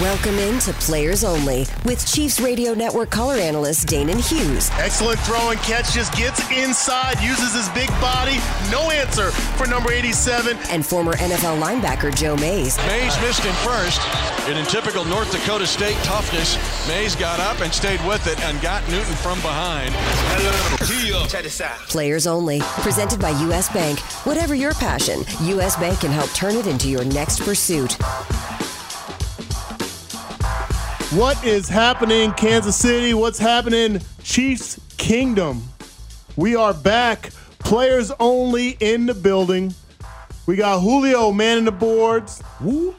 [0.00, 5.58] Welcome into Players Only with Chiefs Radio Network color analyst Danan Hughes Excellent throw and
[5.60, 5.92] catch.
[5.92, 8.38] Just gets inside, uses his big body.
[8.70, 10.56] No answer for number 87.
[10.70, 12.76] and former NFL linebacker Joe Mays.
[12.86, 14.00] Mays missed him first,
[14.48, 16.56] and in typical North Dakota State toughness,
[16.88, 19.94] Mays got up and stayed with it and got Newton from behind.
[21.88, 23.72] Players Only, presented by U.S.
[23.72, 24.00] Bank.
[24.26, 25.76] Whatever your passion, U.S.
[25.76, 27.96] Bank can help turn it into your next pursuit.
[31.10, 33.14] What is happening, Kansas City?
[33.14, 35.62] What's happening, Chiefs Kingdom?
[36.34, 37.30] We are back.
[37.60, 39.72] Players only in the building.
[40.46, 42.42] We got Julio manning the boards.
[42.60, 42.94] Woo.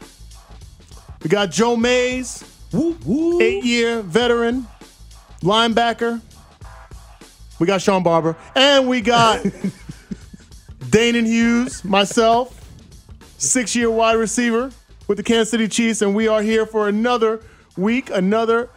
[1.21, 3.41] We got Joe Mays, Woo, woo.
[3.41, 4.67] eight year veteran,
[5.41, 6.21] linebacker.
[7.59, 8.37] We got Shawn Barber.
[8.55, 9.41] And we got
[10.79, 12.57] Danan Hughes, myself,
[13.37, 14.71] six year wide receiver
[15.09, 16.01] with the Kansas City Chiefs.
[16.01, 17.41] And we are here for another
[17.77, 18.69] week, another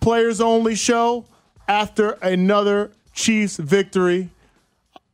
[0.00, 1.26] players only show
[1.68, 4.30] after another Chiefs victory.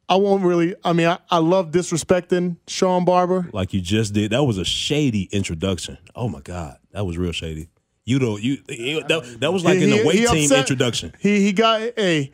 [0.08, 3.50] I won't really, I mean, I, I love disrespecting Shawn Barber.
[3.52, 4.30] Like you just did.
[4.30, 5.98] That was a shady introduction.
[6.16, 6.76] Oh my God.
[6.92, 7.68] That was real shady.
[8.06, 11.12] You don't you that, that was like in He- the weight team upset- introduction.
[11.20, 12.32] He he got a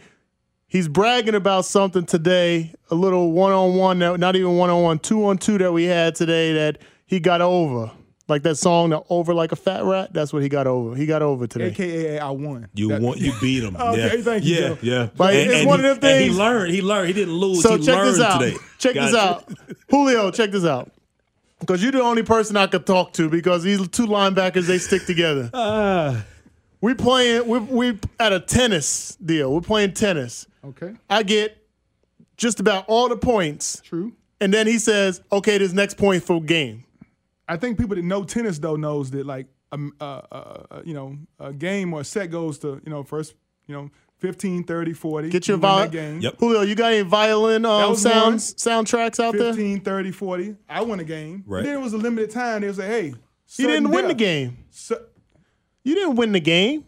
[0.68, 5.00] he's bragging about something today, a little one on one, not even one on one,
[5.00, 7.90] two on two that we had today that he got over.
[8.26, 10.14] Like that song, the over like a fat rat.
[10.14, 10.96] That's what he got over.
[10.96, 11.66] He got over today.
[11.66, 12.68] AKA I won.
[12.72, 13.76] You That- want you beat him.
[13.80, 14.22] Okay, yeah.
[14.22, 14.78] thank you, Yeah, Joe.
[14.80, 15.08] yeah.
[15.14, 16.72] But it's one he, of them and he learned.
[16.72, 17.08] He learned.
[17.08, 17.62] He didn't lose.
[17.62, 18.40] So he check learned this out.
[18.40, 18.56] today.
[18.78, 19.46] Check this out.
[19.90, 20.90] Julio, check this out.
[21.60, 25.04] Because you're the only person I could talk to because these two linebackers they stick
[25.04, 25.50] together.
[25.54, 26.24] Ah.
[26.80, 29.52] we playing we we at a tennis deal.
[29.52, 30.46] We're playing tennis.
[30.64, 31.58] Okay, I get
[32.38, 34.12] just about all the points, true.
[34.40, 36.84] and then he says, "Okay, this next point for game."
[37.48, 41.16] I think people that know tennis though knows that like uh, uh, uh, you know
[41.38, 43.34] a game or a set goes to you know first
[43.66, 45.28] you know 15, 30, 40.
[45.28, 46.20] Get your you win vi- that game.
[46.20, 46.36] Yep.
[46.38, 49.52] Julio, you got any violin um, was sounds soundtracks out there?
[49.52, 50.56] 15, 30, 40.
[50.68, 51.44] I won a game.
[51.46, 51.60] Right.
[51.60, 52.62] But then it was a limited time.
[52.62, 53.14] They would like, hey,
[53.58, 54.64] You didn't win the game.
[54.70, 55.04] Su-
[55.82, 56.84] You didn't win the game.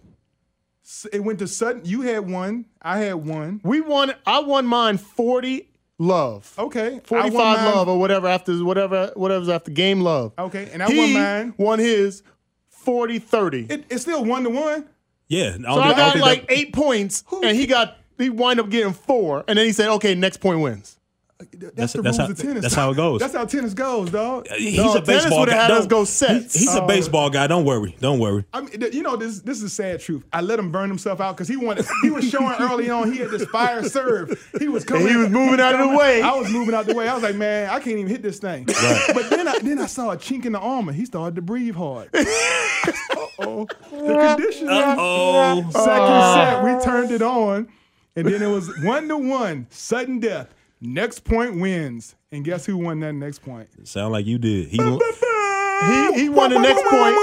[0.83, 1.83] su- it went to sudden.
[1.85, 2.67] You had one.
[2.81, 3.61] I had one.
[3.65, 4.15] We won.
[4.25, 5.69] I won mine forty
[5.99, 6.53] love.
[6.59, 7.01] Okay.
[7.05, 10.33] 45 love or whatever after whatever whatever's after game love.
[10.39, 11.55] Okay, and I he won mine.
[11.57, 12.23] won his
[12.69, 13.67] 40 30.
[13.71, 14.87] It, it's still one to one.
[15.29, 15.49] Yeah.
[15.49, 18.31] I don't so I don't got think like that- eight points and he got he
[18.31, 20.99] wind up getting four and then he said, "Okay, next point wins."
[21.39, 22.63] That's, the that's rules how- of tennis.
[22.63, 23.21] that's how it goes.
[23.21, 24.47] That's how tennis goes, dog.
[24.51, 25.63] Uh, he's No, a tennis baseball would've guy.
[25.63, 26.55] had us Don't- go sets.
[26.55, 26.87] he- he's a Oh.
[26.87, 27.47] baseball guy.
[27.47, 27.95] Don't worry.
[28.01, 28.47] Don't worry.
[28.55, 29.41] I mean, you know this.
[29.41, 30.23] This is the sad truth.
[30.33, 31.85] I let him burn himself out because he wanted.
[32.03, 33.13] He was showing early on.
[33.13, 34.49] He had this fire serve.
[34.59, 35.03] He was coming.
[35.09, 36.23] And he was moving out of the way.
[36.23, 37.07] I was moving out the way.
[37.07, 38.65] I was like, man, I can't even hit this thing.
[39.15, 40.93] But then I then I saw a chink in the armor.
[40.93, 42.09] He started to breathe hard.
[42.15, 43.67] Uh-oh.
[43.91, 44.97] The conditioner.
[44.99, 47.69] Oh, Second set, we turned it on,
[48.15, 50.49] and then it was one to one, sudden death.
[50.95, 53.69] Next point wins, and guess who won that next point?
[53.89, 54.69] sound like you did.
[54.69, 57.17] He, He he won the next point.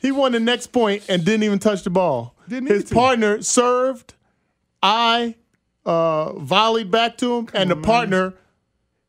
[0.00, 2.34] He won the next point and didn't even touch the ball.
[2.48, 2.94] Didn't His to.
[2.94, 4.14] partner served.
[4.82, 5.34] I
[5.84, 8.34] uh, volleyed back to him, and the partner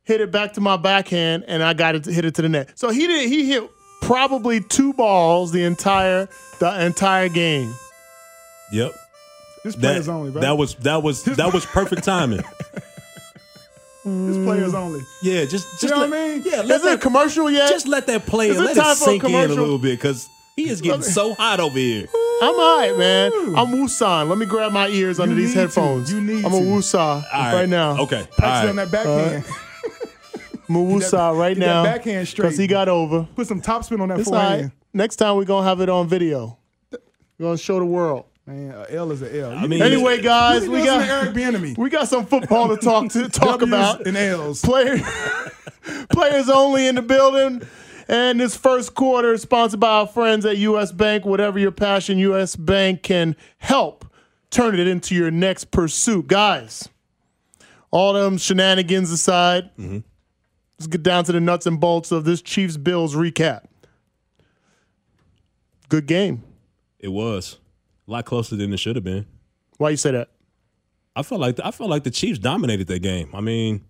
[0.04, 2.50] hit it back to my backhand, and I got it to hit it to the
[2.50, 2.72] net.
[2.80, 3.30] So he did.
[3.30, 3.70] He hit
[4.02, 6.30] probably two balls the entire
[6.60, 7.74] the entire game.
[8.72, 8.94] yep.
[9.68, 10.42] This That, players only, bro.
[10.42, 12.42] that was that was that was perfect timing.
[14.06, 15.02] this players only.
[15.22, 16.44] Yeah, just just You know let, what I mean?
[16.46, 17.70] Yeah, let Is it a that, commercial yet?
[17.70, 19.78] just let that player Is it let time it for a sink in a little
[19.78, 22.08] bit because he is getting so hot over here.
[22.42, 23.32] I'm all right, man.
[23.56, 24.30] I'm Wusan.
[24.30, 25.60] Let me grab my ears under these need to.
[25.62, 26.12] headphones.
[26.12, 26.98] You need I'm a to.
[26.98, 27.24] right.
[27.34, 27.98] All right, now.
[28.04, 28.28] Okay.
[28.38, 28.90] Practice all on right.
[28.90, 29.46] that backhand.
[30.70, 32.46] Musa right get that now backhand straight.
[32.48, 33.28] because he got over.
[33.36, 34.48] Put some topspin on that It's all right.
[34.50, 34.72] forehand.
[34.94, 36.58] Next time we're gonna have it on video.
[36.92, 37.00] We're
[37.48, 38.26] gonna show the world.
[38.48, 39.52] Man, a L is a L.
[39.52, 41.78] I mean, Anyway, guys, we got Eric Bieniemy.
[41.78, 44.08] we got some football to talk to talk W's about.
[44.08, 44.62] and L's.
[44.62, 45.00] Player,
[46.10, 47.62] players only in the building.
[48.08, 51.26] And this first quarter is sponsored by our friends at US Bank.
[51.26, 54.06] Whatever your passion, US Bank can help
[54.50, 56.28] turn it into your next pursuit.
[56.28, 56.88] Guys,
[57.92, 60.00] all them shenanigans aside, mm-hmm.
[60.80, 63.66] let's get down to the nuts and bolts of this Chiefs Bills recap.
[65.90, 66.44] Good game.
[66.98, 67.58] it was
[68.08, 69.26] a lot closer than it should have been.
[69.78, 70.30] Why you say that?
[71.16, 73.30] I felt like I felt like the Chiefs dominated that game.
[73.34, 73.84] I mean,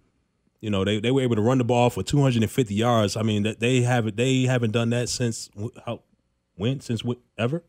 [0.62, 3.16] you know, they, they were able to run the ball for 250 yards.
[3.18, 6.02] I mean, that they haven't they haven't done that since wh- how
[6.56, 7.64] when since wh- ever.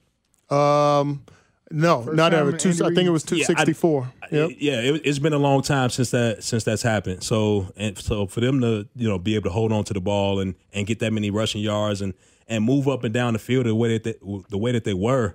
[0.48, 1.24] Um,
[1.70, 2.52] no, not ever.
[2.52, 4.12] Two, I think it was Yeah, I- 264.
[4.30, 4.50] yep.
[4.58, 7.22] Yeah, it, it's been a long time since that since that's happened.
[7.22, 10.00] So and so for them to you know be able to hold on to the
[10.00, 12.14] ball and and get that many rushing yards and
[12.46, 14.14] and move up and down the field the way that they,
[14.48, 15.34] the way that they were.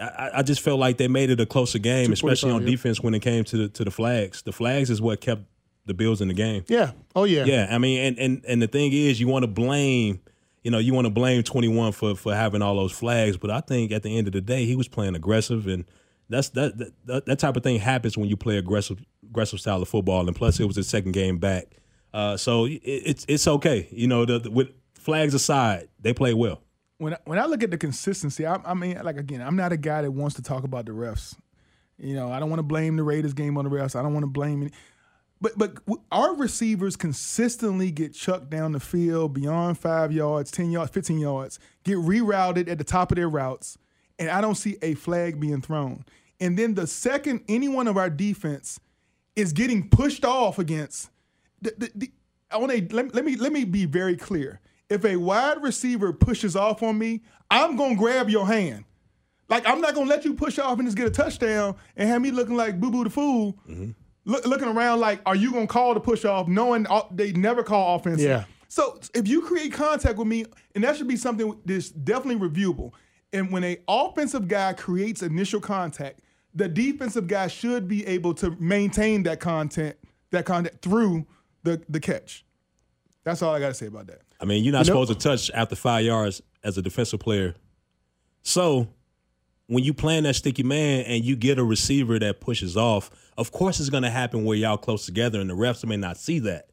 [0.00, 2.70] I, I just felt like they made it a closer game, especially on yeah.
[2.70, 4.42] defense when it came to the to the flags.
[4.42, 5.42] The flags is what kept
[5.86, 6.64] the Bills in the game.
[6.68, 6.92] Yeah.
[7.14, 7.44] Oh yeah.
[7.44, 10.20] Yeah, I mean, and and and the thing is, you want to blame,
[10.62, 13.50] you know, you want to blame Twenty One for for having all those flags, but
[13.50, 15.84] I think at the end of the day, he was playing aggressive, and
[16.28, 19.88] that's that that, that, type of thing happens when you play aggressive aggressive style of
[19.88, 21.66] football, and plus it was his second game back,
[22.12, 26.34] uh, so it, it's it's okay, you know, the, the- with flags aside, they play
[26.34, 26.62] well.
[26.98, 29.76] When when I look at the consistency, I, I mean, like again, I'm not a
[29.76, 31.34] guy that wants to talk about the refs.
[31.98, 33.96] You know, I don't want to blame the Raiders game on the refs.
[33.96, 34.72] I don't want to blame any.
[35.40, 35.78] But but
[36.10, 41.58] our receivers consistently get chucked down the field beyond five yards, ten yards, fifteen yards,
[41.84, 43.76] get rerouted at the top of their routes,
[44.18, 46.04] and I don't see a flag being thrown.
[46.40, 48.80] And then the second any one of our defense
[49.36, 51.10] is getting pushed off against
[51.60, 52.12] the, the, the,
[52.50, 54.60] I want to let, let me let me be very clear.
[54.90, 58.84] If a wide receiver pushes off on me, I'm gonna grab your hand.
[59.48, 62.22] Like I'm not gonna let you push off and just get a touchdown and have
[62.22, 63.90] me looking like boo boo the fool, mm-hmm.
[64.24, 67.62] look, looking around like, are you gonna call the push off, knowing all- they never
[67.62, 68.20] call offense?
[68.20, 68.44] Yeah.
[68.68, 72.92] So if you create contact with me, and that should be something that's definitely reviewable.
[73.32, 76.20] And when a offensive guy creates initial contact,
[76.54, 79.96] the defensive guy should be able to maintain that content,
[80.30, 81.26] that contact through
[81.62, 82.44] the the catch.
[83.24, 84.22] That's all I got to say about that.
[84.44, 87.18] I mean, you're not You know- supposed to touch after five yards as a defensive
[87.18, 87.54] player.
[88.42, 88.88] So
[89.68, 93.52] when you playing that sticky man and you get a receiver that pushes off, of
[93.52, 96.68] course it's gonna happen where y'all close together and the refs may not see that.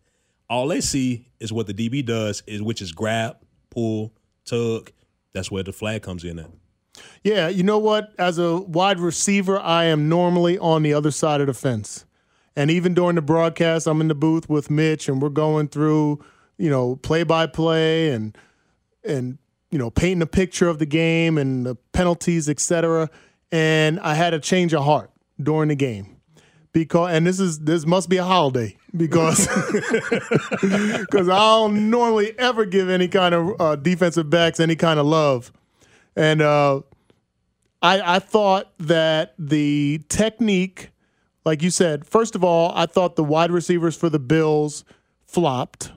[0.49, 3.37] All they see is what the DB does, is which is grab,
[3.69, 4.11] pull,
[4.43, 4.91] tug.
[5.31, 6.49] That's where the flag comes in at.
[7.23, 8.11] Yeah, you know what?
[8.19, 12.03] As a wide receiver, I am normally on the other side of the fence.
[12.53, 16.19] And even during the broadcast, I'm in the booth with Mitch and we're going through,
[16.57, 18.37] you know, play by play and
[19.03, 19.37] and
[19.71, 23.09] you know, painting a picture of the game and the penalties, etc.
[23.51, 25.11] And I had a change of heart
[25.41, 26.17] during the game.
[26.73, 29.45] Because and this is this must be a holiday because
[30.61, 35.05] because I don't normally ever give any kind of uh, defensive backs any kind of
[35.05, 35.51] love.
[36.15, 36.81] And uh,
[37.81, 40.91] I, I thought that the technique,
[41.45, 44.85] like you said, first of all, I thought the wide receivers for the Bills
[45.25, 45.91] flopped.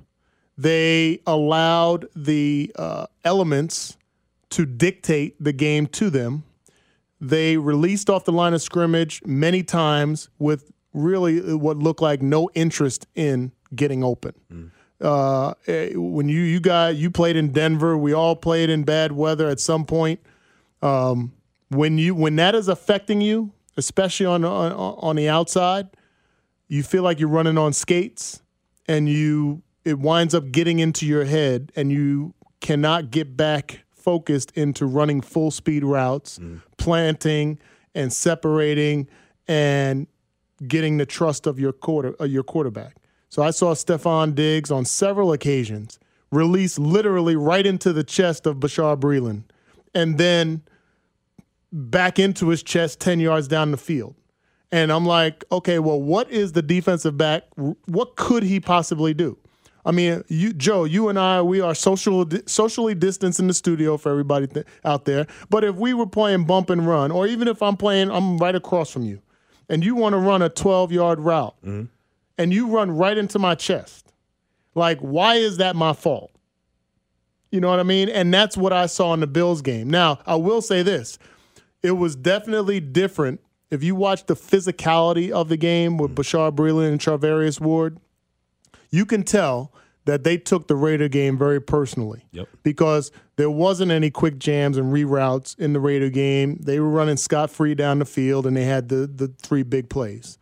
[0.56, 3.96] They allowed the uh, elements
[4.51, 6.44] to dictate the game to them.
[7.20, 12.51] They released off the line of scrimmage many times with really what looked like no
[12.55, 14.70] interest in getting open
[15.01, 19.13] uh, eh, when you you guys you played in Denver, we all played in bad
[19.13, 20.20] weather at some point.
[20.82, 21.32] Um,
[21.69, 25.89] when you when that is affecting you, especially on on, on the outside,
[26.69, 28.43] you feel like you're running on skates,
[28.87, 34.50] and you it winds up getting into your head, and you cannot get back focused
[34.53, 36.38] into running full speed routes,
[36.76, 37.58] planting
[37.94, 39.08] and separating,
[39.48, 40.06] and
[40.67, 42.96] getting the trust of your quarter uh, your quarterback.
[43.29, 45.98] So I saw Stefon Diggs on several occasions
[46.31, 49.44] release literally right into the chest of Bashaud Breeland
[49.94, 50.62] and then
[51.72, 54.14] back into his chest 10 yards down the field.
[54.70, 57.44] And I'm like, okay, well, what is the defensive back?
[57.86, 59.38] What could he possibly do?
[59.84, 63.96] I mean, you, Joe, you and I, we are social, socially distanced in the studio
[63.96, 65.26] for everybody th- out there.
[65.50, 68.55] But if we were playing bump and run, or even if I'm playing, I'm right
[68.55, 69.20] across from you,
[69.69, 71.84] and you want to run a 12 yard route, mm-hmm.
[72.38, 74.12] and you run right into my chest,
[74.74, 76.31] like, why is that my fault?
[77.50, 78.08] You know what I mean?
[78.08, 79.88] And that's what I saw in the Bills game.
[79.88, 81.19] Now, I will say this
[81.82, 83.41] it was definitely different.
[83.70, 86.14] If you watch the physicality of the game with mm.
[86.14, 87.98] Bashaud Breeland and Charvarius Ward,
[88.94, 89.72] you can tell
[90.05, 92.27] that they took the Raider game very personally.
[92.31, 92.48] Yep.
[92.63, 96.58] Because there wasn't any quick jams and reroutes in the Raider game.
[96.60, 99.89] They were running scot free down the field and they had the the three big
[99.91, 100.39] plays.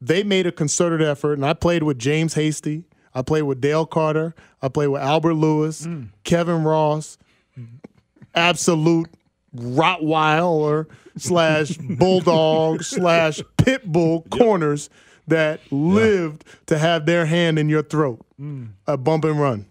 [0.00, 2.84] They made a concerted effort, and I played with James Hasty.
[3.14, 4.34] I played with Dale Carter.
[4.60, 6.04] I played with Albert Lewis, hmm.
[6.24, 7.16] Kevin Ross,
[8.34, 9.08] absolute
[9.56, 14.90] Rottweiler slash bulldog slash pit bull corners
[15.26, 18.68] that lived to have their hand in your throat, mm.
[18.86, 19.66] a bump and run.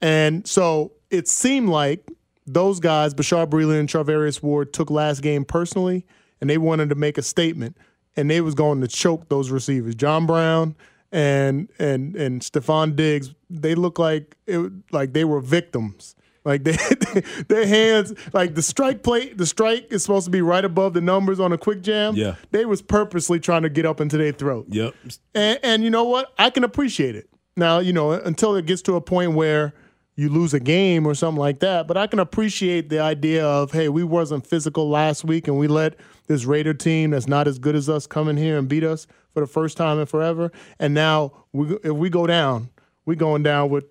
[0.00, 2.08] And so it seemed like
[2.46, 6.04] those guys, Bashaud Breeland and Charvarius Ward, took last game personally,
[6.40, 7.76] and they wanted to make a statement,
[8.16, 9.94] and they was going to choke those receivers.
[9.94, 10.76] John Brown
[11.10, 16.14] and and and Stefon Diggs, they look like it, like they were victims.
[16.44, 16.76] Like they,
[17.48, 21.00] their hands, like the strike plate, the strike is supposed to be right above the
[21.00, 22.14] numbers on a quick jam.
[22.14, 22.34] Yeah.
[22.50, 24.66] they was purposely trying to get up into their throat.
[24.68, 24.94] Yep.
[25.34, 26.32] And, and you know what?
[26.38, 27.28] I can appreciate it.
[27.56, 29.72] Now, you know, until it gets to a point where
[30.16, 33.72] you lose a game or something like that, but I can appreciate the idea of,
[33.72, 35.96] hey, we wasn't physical last week and we let
[36.26, 39.06] this Raider team that's not as good as us come in here and beat us
[39.32, 40.52] for the first time in forever.
[40.78, 42.70] And now we, if we go down,
[43.04, 43.84] we going down with,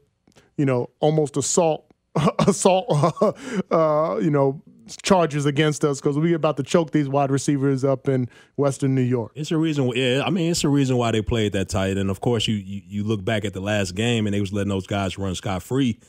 [0.57, 1.92] you know, almost assault,
[2.48, 2.86] assault,
[3.72, 4.62] uh, you know,
[5.01, 9.01] charges against us because we're about to choke these wide receivers up in Western New
[9.01, 9.32] York.
[9.36, 9.88] It's a reason.
[9.96, 11.98] Yeah, I mean, it's a reason why they played that tight.
[11.98, 14.53] And of course, you you, you look back at the last game, and they was
[14.53, 16.00] letting those guys run scot free.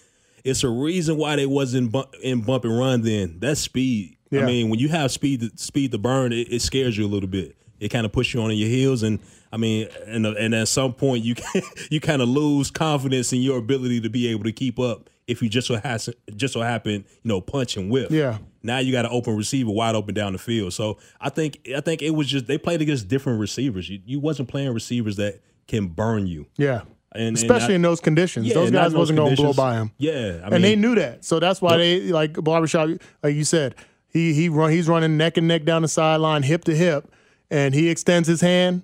[0.45, 3.03] It's a reason why they wasn't in bump and run.
[3.03, 4.19] Then that's speed.
[4.31, 4.43] Yeah.
[4.43, 7.09] I mean, when you have speed to, speed to burn, it, it scares you a
[7.09, 7.57] little bit.
[7.79, 9.21] It kind of puts you on your heels, and
[9.53, 11.35] I mean, and and at some point you
[11.91, 15.43] you kind of lose confidence in your ability to be able to keep up if
[15.43, 18.11] you just so has just so happen you know punch and whip.
[18.11, 18.38] Yeah.
[18.62, 20.73] Now you got an open receiver wide open down the field.
[20.73, 23.88] So I think I think it was just they played against different receivers.
[23.88, 26.47] You, you wasn't playing receivers that can burn you.
[26.57, 26.81] Yeah.
[26.83, 28.45] And- and Especially in those conditions.
[28.47, 29.93] Yeah, those guys those wasn't going to blow by him.
[29.99, 31.25] Yeah, I and they knew that.
[31.25, 32.88] So that's why they like barbershop
[33.23, 33.76] like you said,
[34.09, 37.09] he he run he's running neck and neck down the sideline, hip to hip,
[37.52, 38.83] and he extends his hand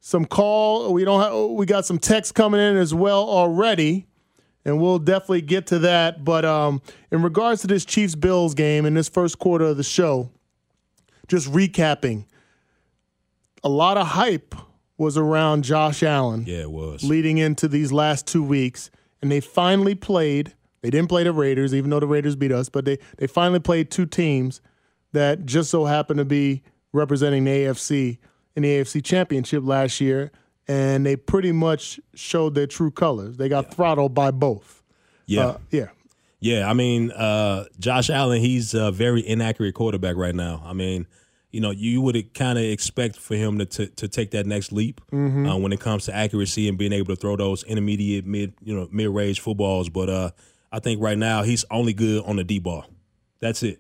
[0.01, 4.07] some call, we don't have we got some text coming in as well already.
[4.67, 6.81] And we'll definitely get to that, but um
[7.11, 10.31] in regards to this Chiefs Bills game in this first quarter of the show,
[11.29, 12.27] just recapping.
[13.63, 14.55] A lot of hype
[14.99, 17.03] was around Josh Allen Yeah, it was.
[17.03, 18.91] leading into these last two weeks,
[19.23, 20.55] and they finally played.
[20.83, 23.61] They didn't play the Raiders, even though the Raiders beat us, but they they finally
[23.61, 24.61] played two teams
[25.13, 26.63] that just so happened to be
[26.93, 28.19] representing the AFC
[28.55, 30.31] in the AFC Championship last year,
[30.69, 33.37] and they pretty much showed their true colors.
[33.39, 34.83] They got throttled by both.
[35.27, 35.47] Yeah.
[35.47, 35.87] Uh, yeah.
[36.45, 40.63] Yeah, I mean, uh, Josh Allen, he's a very inaccurate quarterback right now.
[40.63, 41.07] I mean,
[41.51, 44.71] you know, you would kind of expect for him to, to to take that next
[44.71, 48.53] leap uh, when it comes to accuracy and being able to throw those intermediate mid,
[48.63, 49.89] you know, mid range footballs.
[49.89, 50.31] But uh,
[50.71, 52.85] I think right now he's only good on the D ball.
[53.41, 53.79] That's it,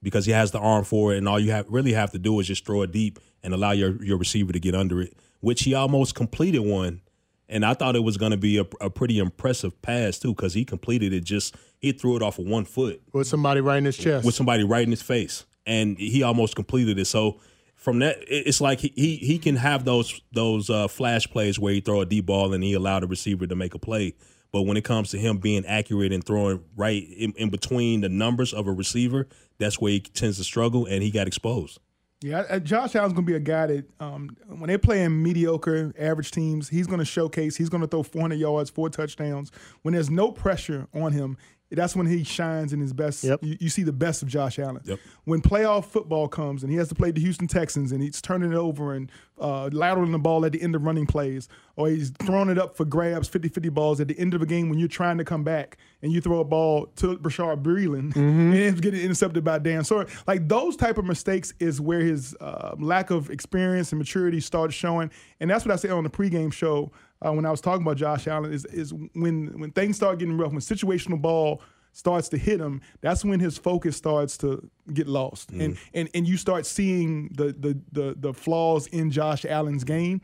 [0.00, 2.38] because he has the arm for it, and all you have really have to do
[2.38, 5.64] is just throw it deep and allow your your receiver to get under it, which
[5.64, 7.00] he almost completed one.
[7.48, 10.54] And I thought it was going to be a, a pretty impressive pass too, because
[10.54, 11.24] he completed it.
[11.24, 14.26] Just he threw it off of one foot With somebody right in his chest.
[14.26, 17.06] with somebody right in his face, and he almost completed it.
[17.06, 17.40] So
[17.74, 21.72] from that, it's like he he, he can have those those uh, flash plays where
[21.72, 24.14] he throw a deep ball and he allow the receiver to make a play.
[24.50, 28.08] But when it comes to him being accurate and throwing right in, in between the
[28.08, 29.28] numbers of a receiver,
[29.58, 31.78] that's where he tends to struggle, and he got exposed.
[32.20, 35.94] Yeah, uh, Josh Allen's going to be a guy that um, when they're playing mediocre,
[35.96, 37.56] average teams, he's going to showcase.
[37.56, 39.52] He's going to throw 400 yards, four touchdowns.
[39.82, 41.36] When there's no pressure on him,
[41.70, 43.22] that's when he shines in his best.
[43.24, 43.40] Yep.
[43.42, 44.80] You, you see the best of Josh Allen.
[44.84, 44.98] Yep.
[45.24, 48.52] When playoff football comes and he has to play the Houston Texans and he's turning
[48.52, 52.10] it over and uh, lateraling the ball at the end of running plays, or he's
[52.10, 54.78] throwing it up for grabs, 50 50 balls at the end of a game when
[54.78, 58.80] you're trying to come back and you throw a ball to Bashaud Breeland and it's
[58.80, 60.06] getting intercepted by Dan Sawyer.
[60.26, 64.74] Like those type of mistakes is where his uh, lack of experience and maturity starts
[64.74, 65.10] showing.
[65.40, 66.90] And that's what I said on the pregame show
[67.24, 70.36] uh, when I was talking about Josh Allen is, is when, when things start getting
[70.36, 75.08] rough, when situational ball starts to hit him, that's when his focus starts to get
[75.08, 75.50] lost.
[75.50, 80.20] And, and and you start seeing the, the the the flaws in Josh Allen's game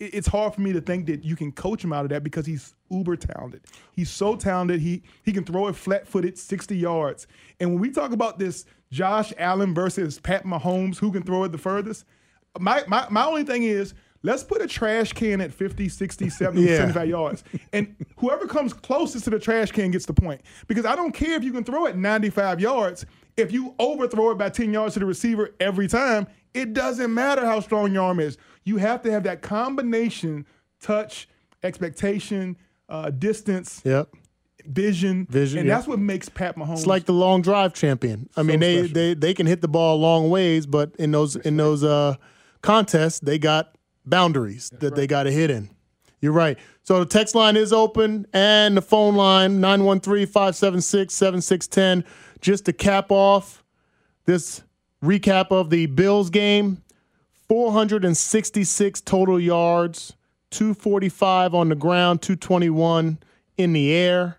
[0.00, 2.46] it's hard for me to think that you can coach him out of that because
[2.46, 3.62] he's uber talented.
[3.92, 4.80] He's so talented.
[4.80, 7.26] He he can throw it flat footed, 60 yards.
[7.60, 11.52] And when we talk about this Josh Allen versus Pat Mahomes, who can throw it
[11.52, 12.04] the furthest.
[12.58, 13.94] My my my only thing is
[14.24, 16.76] let's put a trash can at 50, 60, 70, Yeah.
[16.78, 17.44] 75 yards.
[17.72, 20.40] And whoever comes closest to the trash can gets the point.
[20.66, 23.06] Because I don't care if you can throw it 95 yards.
[23.36, 27.44] If you overthrow it by 10 yards to the receiver every time, it doesn't matter
[27.44, 28.36] how strong your arm is.
[28.64, 30.46] You have to have that combination
[30.80, 31.28] touch,
[31.62, 32.56] expectation,
[32.88, 34.08] uh, distance, Yep.
[34.66, 35.26] vision.
[35.28, 36.74] Vision, And that's what makes Pat Mahomes.
[36.78, 38.28] It's like the long drive champion.
[38.36, 38.94] I mean, they, special.
[38.94, 42.14] they they can hit the ball long ways, but in those in those uh,
[42.62, 43.73] contests, they got
[44.04, 45.70] boundaries that they got to hit in.
[46.20, 46.58] You're right.
[46.82, 52.04] So the text line is open and the phone line 913-576-7610
[52.40, 53.62] just to cap off
[54.24, 54.62] this
[55.02, 56.82] recap of the Bills game.
[57.48, 60.14] 466 total yards,
[60.50, 63.18] 245 on the ground, 221
[63.58, 64.38] in the air.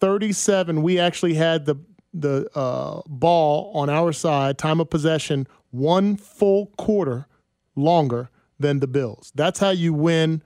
[0.00, 1.76] 37 we actually had the
[2.12, 7.28] the uh, ball on our side time of possession one full quarter
[7.76, 8.28] longer
[8.62, 10.42] than the bills that's how you win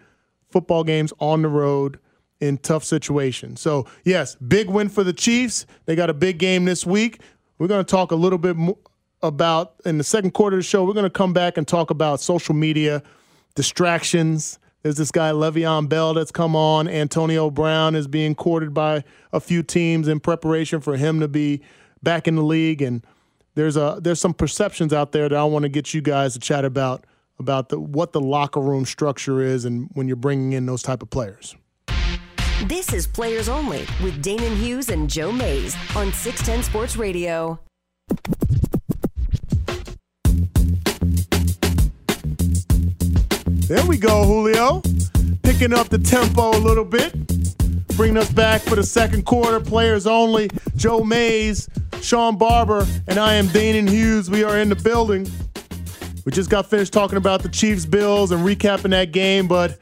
[0.51, 1.99] football games on the road
[2.41, 6.65] in tough situations so yes big win for the chiefs they got a big game
[6.65, 7.21] this week
[7.59, 8.77] we're going to talk a little bit more
[9.23, 11.91] about in the second quarter of the show we're going to come back and talk
[11.91, 13.03] about social media
[13.57, 14.61] distractions.
[14.85, 16.87] There's this guy Le'Veon Bell that's come on.
[16.87, 21.61] Antonio Brown is being courted by a few teams in preparation for him to be
[22.05, 22.81] back in the league.
[22.81, 23.05] And
[23.57, 26.39] there's a there's some perceptions out there that I want to get you guys to
[26.39, 27.05] chat about
[27.39, 31.03] about the what the locker room structure is and when you're bringing in those type
[31.03, 31.55] of players.
[32.65, 37.61] This is Players Only with Danan Hughes and Joe Mays on 610 Sports Radio.
[43.69, 44.81] There we go, Julio.
[45.43, 47.13] Picking up the tempo a little bit.
[47.97, 49.61] Bringing us back for the second quarter.
[49.61, 50.49] Players only.
[50.77, 51.69] Joe Mays,
[52.01, 54.31] Shawn Barber, and I am Danan Hughes.
[54.31, 55.29] We are in the building.
[56.27, 59.79] We just got finished talking about the Chiefs Bills and recapping that game, but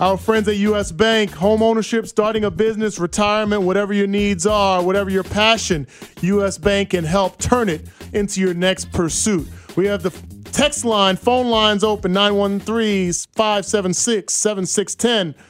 [0.00, 4.82] our friends at US Bank, home ownership, starting a business, retirement, whatever your needs are,
[4.82, 5.86] whatever your passion,
[6.22, 9.46] US Bank can help turn it into your next pursuit.
[9.76, 10.10] We have the
[10.50, 15.40] text line, phone lines open 913 576 7610.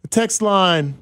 [0.00, 0.96] The text line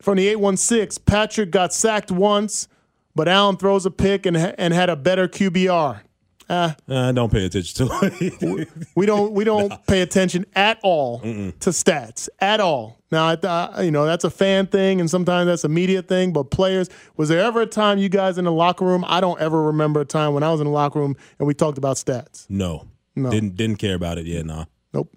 [0.00, 2.66] from the 816 Patrick got sacked once,
[3.14, 6.00] but Allen throws a pick and, and had a better QBR.
[6.48, 6.72] Uh,
[7.12, 8.68] don't pay attention to it.
[8.94, 12.98] We don't we don't pay attention at all to stats at all.
[13.10, 16.32] Now, I, I, you know that's a fan thing, and sometimes that's a media thing.
[16.32, 19.04] But players, was there ever a time you guys in the locker room?
[19.06, 21.54] I don't ever remember a time when I was in the locker room and we
[21.54, 22.46] talked about stats.
[22.48, 23.30] no, No.
[23.30, 24.26] didn't didn't care about it.
[24.26, 24.64] Yeah, nah.
[24.92, 25.14] Nope.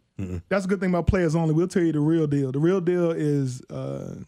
[0.49, 1.53] That's a good thing about players only.
[1.53, 2.51] We'll tell you the real deal.
[2.51, 4.25] The real deal is uh, a- a-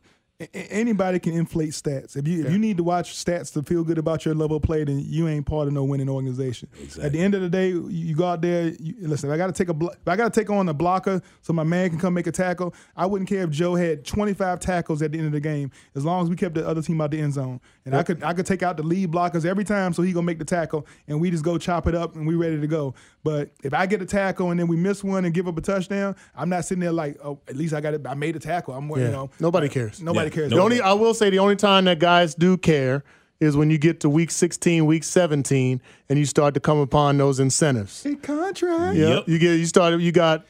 [0.53, 2.15] anybody can inflate stats.
[2.15, 4.63] If you if you need to watch stats to feel good about your level of
[4.63, 6.69] play, then you ain't part of no winning organization.
[7.01, 8.69] At the end of the day, you, go out there.
[8.79, 10.73] You, listen, I got to take a blo- if I got to take on a
[10.73, 12.73] blocker so my man can come make a tackle.
[12.95, 16.05] I wouldn't care if Joe had 25 tackles at the end of the game, as
[16.05, 17.59] long as we kept the other team out the end zone.
[17.85, 20.25] And I could I could take out the lead blockers every time, so he gonna
[20.25, 22.93] make the tackle, and we just go chop it up, and we ready to go.
[23.23, 25.61] But if I get a tackle and then we miss one and give up a
[25.61, 28.05] touchdown, I'm not sitting there like, oh, at least I got it.
[28.07, 28.73] I made a tackle.
[28.73, 30.01] I'm, you know, Nobody cares.
[30.01, 30.35] Nobody Yeah.
[30.35, 30.51] cares.
[30.51, 33.03] The only I will say the only time that guys do care
[33.41, 37.17] is when you get to week 16, week 17, and you start to come upon
[37.17, 38.03] those incentives.
[38.03, 38.95] Hey, contract.
[38.97, 39.23] Yeah, Yep.
[39.27, 40.01] you get you started.
[40.01, 40.45] You got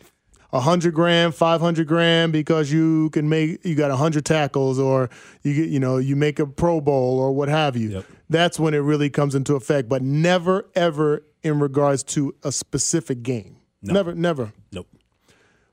[0.51, 4.79] a hundred grand, five hundred grand because you can make you got a hundred tackles,
[4.79, 5.09] or
[5.43, 7.89] you get you know you make a Pro Bowl or what have you.
[7.89, 8.05] Yep.
[8.29, 9.87] That's when it really comes into effect.
[9.89, 13.57] But never ever in regards to a specific game.
[13.81, 14.51] Never, never.
[14.71, 14.87] Nope.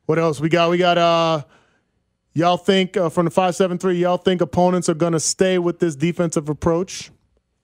[0.06, 0.70] What else we got?
[0.70, 1.42] We got uh
[2.34, 5.96] y'all think uh, from the 573 y'all think opponents are going to stay with this
[5.96, 7.10] defensive approach?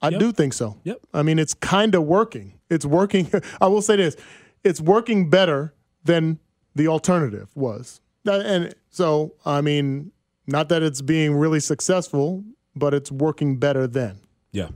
[0.01, 0.20] I Yep.
[0.20, 0.79] do think so.
[0.83, 0.98] Yep.
[1.14, 2.59] I mean, it's kind of working.
[2.68, 3.31] It's working.
[3.61, 4.16] I will say this.
[4.64, 6.40] It's working better than
[6.74, 8.00] the alternative was.
[8.24, 10.12] And so, I mean,
[10.46, 14.20] not that it's being really successful, but it's working better than.
[14.52, 14.68] Yeah.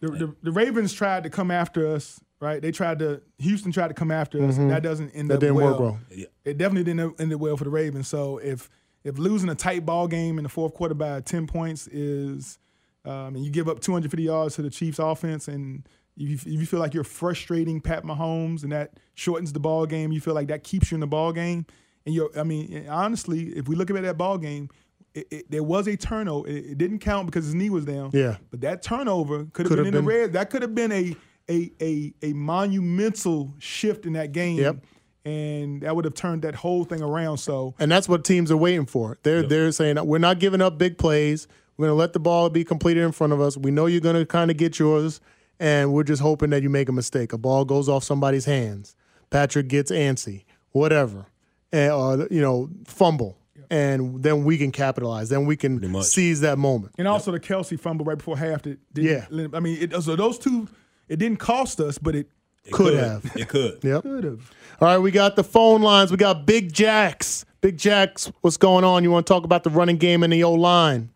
[0.00, 2.60] The, the, the Ravens tried to come after us, right?
[2.60, 4.56] They tried to Houston tried to come after us.
[4.58, 5.28] and That doesn't end Mm-hmm.
[5.28, 5.70] That up didn't well.
[5.70, 5.98] work well.
[6.44, 8.08] It definitely didn't end up well for the Ravens.
[8.08, 8.68] So if
[9.02, 12.58] if losing a tight ball game in the fourth quarter by ten points is,
[13.04, 15.86] um, and you give up 250 yards to the Chiefs offense, and
[16.16, 20.12] you, if you feel like you're frustrating Pat Mahomes, and that shortens the ball game,
[20.12, 21.66] you feel like that keeps you in the ball game.
[22.06, 24.68] And you're, I mean, honestly, if we look at that ball game,
[25.14, 26.48] it, it, there was a turnover.
[26.48, 28.10] It, it didn't count because his knee was down.
[28.12, 28.36] Yeah.
[28.50, 30.32] But that turnover could have Could been in the red.
[30.34, 31.16] That could have been a
[31.48, 34.58] a a a monumental shift in that game.
[34.58, 34.84] Yep.
[35.26, 37.38] And that would have turned that whole thing around.
[37.38, 39.18] So And that's what teams are waiting for.
[39.22, 41.48] They're they're saying we're not giving up big plays.
[41.76, 43.56] We're going to let the ball be completed in front of us.
[43.56, 45.20] We know you're going to kind of get yours,
[45.60, 47.32] and we're just hoping that you make a mistake.
[47.32, 48.96] A ball goes off somebody's hands.
[49.30, 51.26] Patrick gets antsy, whatever,
[51.72, 53.38] and, or you know, fumble,
[53.70, 55.28] and then we can capitalize.
[55.28, 56.94] Then we can seize that moment.
[56.98, 58.62] And also the Kelce fumble right before half.
[58.62, 59.46] That didn't, Yeah.
[59.54, 60.68] I mean, it, so those two,
[61.08, 62.28] it didn't cost us, but it
[62.64, 63.24] It Could have.
[63.36, 63.80] It could.
[63.82, 64.02] Yep.
[64.02, 64.52] could have.
[64.80, 66.10] All right, we got the phone lines.
[66.10, 67.44] We got Big Jacks.
[67.60, 69.02] Big Jacks, what's going on?
[69.04, 71.10] You want to talk about the running game and the O line?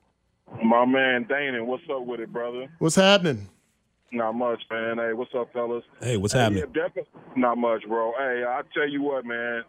[0.64, 2.66] My man Dana, what's up with it, brother?
[2.78, 3.48] What's happening?
[4.10, 4.96] Not much, man.
[4.98, 5.84] Hey, what's up, fellas?
[6.00, 6.64] Hey, what's Hey, happening?
[6.74, 7.02] Yeah,
[7.36, 8.12] not much, bro.
[8.18, 9.62] Hey, I tell you what, man.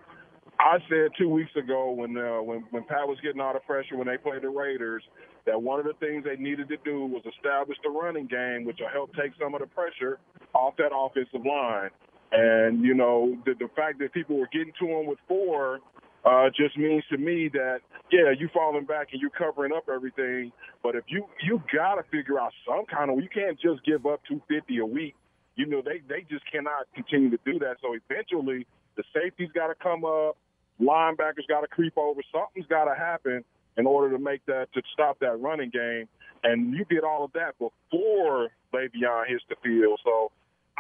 [0.60, 3.95] I said two weeks ago when uh, when when Pat was getting all the pressure
[3.95, 5.04] when they played the Raiders
[5.45, 8.78] that one of the things they needed to do was establish the running game, which
[8.80, 10.19] will help take some of the pressure
[10.54, 11.89] off that offensive line.
[12.32, 15.80] And you know the the fact that people were getting to him with four
[16.25, 17.79] uh, just means to me that
[18.12, 20.51] yeah, you falling back and you're covering up everything.
[20.84, 24.05] But if you you got to figure out some kind of you can't just give
[24.05, 25.15] up 250 a week.
[25.55, 27.77] You know they they just cannot continue to do that.
[27.82, 30.38] So eventually the safety's got to come up,
[30.82, 32.21] linebackers got to creep over.
[32.34, 33.43] Something's got to happen
[33.77, 36.08] in order to make that to stop that running game.
[36.43, 39.99] And you did all of that before Le'Veon hits the field.
[40.03, 40.32] So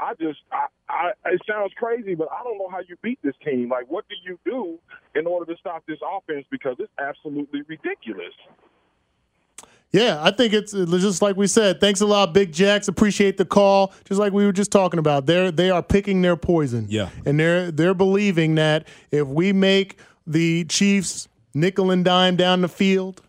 [0.01, 3.35] I just, I, I, it sounds crazy, but I don't know how you beat this
[3.43, 3.69] team.
[3.69, 4.79] Like, what do you do
[5.13, 6.45] in order to stop this offense?
[6.49, 8.33] Because it's absolutely ridiculous.
[9.91, 11.81] Yeah, I think it's it's just like we said.
[11.81, 12.87] Thanks a lot, Big Jacks.
[12.87, 13.91] Appreciate the call.
[14.05, 16.85] Just like we were just talking about, they're they are picking their poison.
[16.89, 17.09] Yeah.
[17.25, 22.67] and they're they're believing that if we make the Chiefs nickel and dime down the
[22.67, 23.23] field,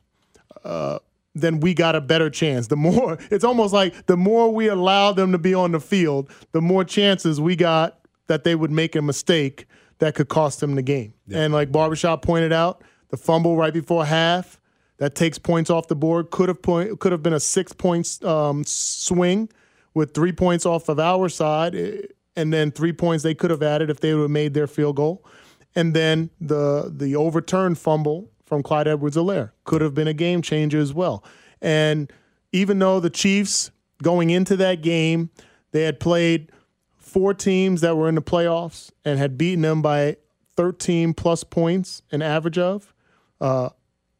[0.62, 0.98] uh,
[1.34, 2.66] then we got a better chance.
[2.66, 6.30] The more it's almost like the more we allow them to be on the field,
[6.52, 9.66] the more chances we got that they would make a mistake
[9.98, 11.14] that could cost them the game.
[11.32, 14.60] And like Barbershop pointed out, the fumble right before half
[14.98, 18.22] that takes points off the board could have point could have been a six points
[18.24, 19.48] um, swing
[19.94, 22.02] with three points off of our side, eh,
[22.36, 24.96] and then three points they could have added if they would have made their field
[24.96, 25.24] goal,
[25.74, 30.78] and then the the overturned fumble from Clyde Edwards-Helaire could have been a game changer
[30.78, 31.24] as well.
[31.62, 32.12] And
[32.52, 33.70] even though the Chiefs
[34.02, 35.30] going into that game
[35.72, 36.50] they had played
[36.96, 40.16] four teams that were in the playoffs and had beaten them by
[40.56, 42.92] 13 plus points an average of.
[43.40, 43.70] Uh,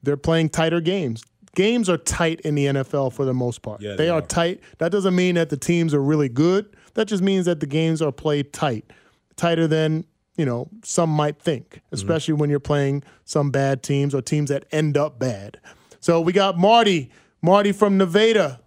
[0.03, 1.23] they're playing tighter games.
[1.57, 3.81] Games are tight in the NFL for the most part.
[3.83, 4.27] Yeah, they, they are are.
[4.27, 4.61] tight.
[4.79, 6.77] That doesn't mean that the teams are really good.
[6.95, 8.93] That just means that the games are played tight,
[9.37, 10.05] tighter than
[10.37, 11.95] you know some might think, mm-hmm.
[11.95, 15.59] especially when you're playing some bad teams or teams that end up bad.
[16.01, 17.11] So we got Marty,
[17.43, 18.61] Marty from Nevada.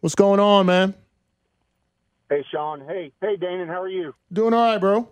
[0.00, 0.94] What's going on, man?
[2.30, 2.80] Hey, Sean.
[2.86, 3.68] Hey, hey, Danan.
[3.68, 4.14] How are you?
[4.32, 5.08] Doing all right, bro.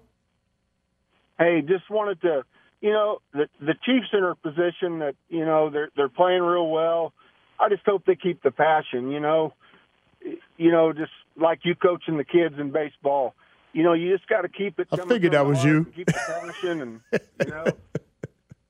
[1.39, 2.45] Hey, just wanted to,
[2.81, 6.69] you know, the the Chiefs in a position that you know they're they're playing real
[6.69, 7.13] well.
[7.59, 9.11] I just hope they keep the passion.
[9.11, 9.55] You know,
[10.57, 13.35] you know, just like you coaching the kids in baseball.
[13.77, 14.89] You know, you just got to keep it.
[14.91, 15.85] I figured that was you.
[15.95, 16.09] Keep
[16.63, 17.67] and you know.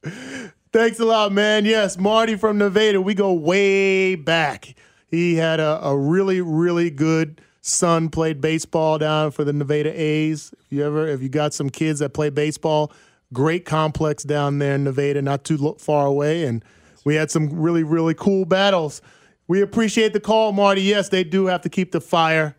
[0.72, 1.64] Thanks a lot, man.
[1.64, 3.00] Yes, Marty from Nevada.
[3.00, 4.74] We go way back.
[5.08, 10.52] He had a, a really, really good son, played baseball down for the Nevada A's.
[10.64, 12.90] If you ever, if you got some kids that play baseball,
[13.32, 16.42] great complex down there in Nevada, not too far away.
[16.42, 16.64] And
[17.04, 19.00] we had some really, really cool battles.
[19.46, 20.82] We appreciate the call, Marty.
[20.82, 22.56] Yes, they do have to keep the fire.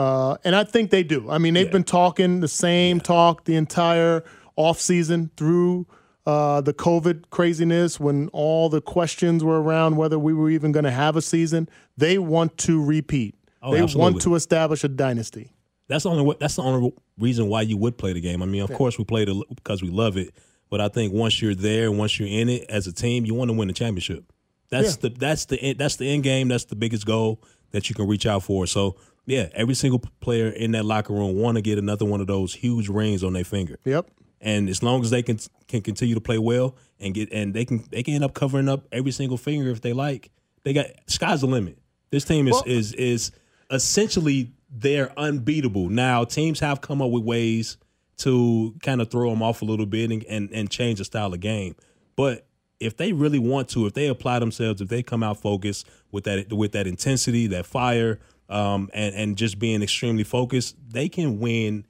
[0.00, 1.28] Uh, and I think they do.
[1.28, 4.24] I mean, they've been talking the same talk the entire
[4.56, 5.86] offseason through
[6.24, 10.86] uh, the COVID craziness when all the questions were around whether we were even going
[10.86, 11.68] to have a season.
[11.98, 13.34] They want to repeat.
[13.62, 14.12] Oh, they absolutely.
[14.12, 15.52] want to establish a dynasty.
[15.86, 18.42] That's the only that's the only reason why you would play the game.
[18.42, 20.34] I mean, of course we play it because we love it,
[20.70, 23.50] but I think once you're there once you're in it as a team, you want
[23.50, 24.24] to win the championship.
[24.70, 26.48] That's the that's the that's the end game.
[26.48, 28.66] That's the biggest goal that you can reach out for.
[28.66, 28.96] So
[29.30, 32.52] yeah, every single player in that locker room want to get another one of those
[32.54, 33.78] huge rings on their finger.
[33.84, 34.10] Yep.
[34.40, 35.38] And as long as they can
[35.68, 38.68] can continue to play well and get and they can they can end up covering
[38.68, 40.30] up every single finger if they like.
[40.64, 41.78] They got sky's the limit.
[42.10, 43.30] This team is Well- is is
[43.70, 45.88] essentially they're unbeatable.
[45.88, 47.76] Now teams have come up with ways
[48.18, 51.32] to kind of throw them off a little bit and, and and change the style
[51.32, 51.76] of game.
[52.16, 52.46] But
[52.80, 56.24] if they really want to, if they apply themselves, if they come out focused with
[56.24, 58.18] that with that intensity, that fire,
[58.50, 61.86] um, and and just being extremely focused, they can win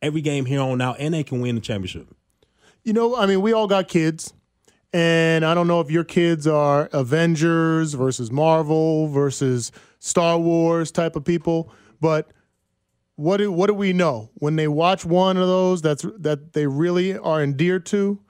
[0.00, 2.14] every game here on out, and they can win the championship.
[2.84, 4.32] You know, I mean, we all got kids,
[4.92, 11.16] and I don't know if your kids are Avengers versus Marvel versus Star Wars type
[11.16, 12.32] of people, but
[13.16, 16.66] what do what do we know when they watch one of those that's that they
[16.66, 18.20] really are endeared to?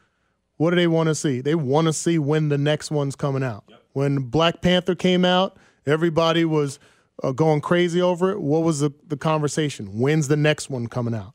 [0.57, 1.41] What do they want to see?
[1.41, 3.65] They want to see when the next one's coming out.
[3.95, 6.79] When Black Panther came out, everybody was
[7.23, 9.99] uh, going crazy over it, what was the, the conversation?
[9.99, 11.35] When's the next one coming out?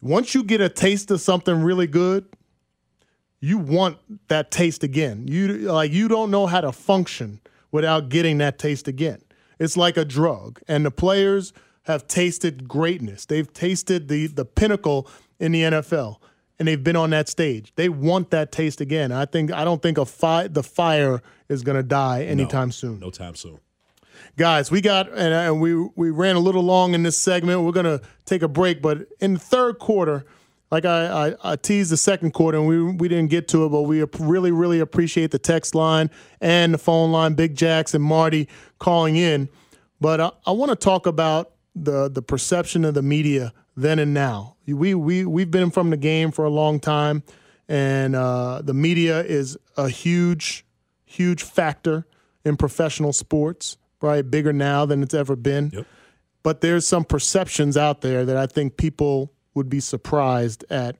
[0.00, 2.26] Once you get a taste of something really good,
[3.40, 3.98] you want
[4.28, 5.26] that taste again.
[5.28, 9.20] You like you don't know how to function without getting that taste again.
[9.58, 11.52] It's like a drug, and the players
[11.82, 13.26] have tasted greatness.
[13.26, 16.16] They've tasted the the pinnacle in the NFL,
[16.58, 17.72] and they've been on that stage.
[17.76, 19.12] They want that taste again.
[19.12, 22.72] I think I don't think a fi- the fire is going to die anytime no,
[22.72, 23.00] soon.
[23.00, 23.60] No time soon.
[24.36, 27.62] Guys, we got and, and we we ran a little long in this segment.
[27.62, 30.26] We're gonna take a break, but in the third quarter,
[30.70, 33.70] like I, I, I, teased the second quarter and we we didn't get to it,
[33.70, 37.32] but we really really appreciate the text line and the phone line.
[37.32, 38.46] Big Jacks and Marty
[38.78, 39.48] calling in,
[40.02, 44.12] but I, I want to talk about the the perception of the media then and
[44.12, 44.56] now.
[44.66, 47.22] We we we've been from the game for a long time,
[47.68, 50.66] and uh, the media is a huge
[51.06, 52.06] huge factor
[52.44, 53.78] in professional sports.
[54.06, 55.70] Probably bigger now than it's ever been.
[55.72, 55.86] Yep.
[56.44, 60.96] But there's some perceptions out there that I think people would be surprised at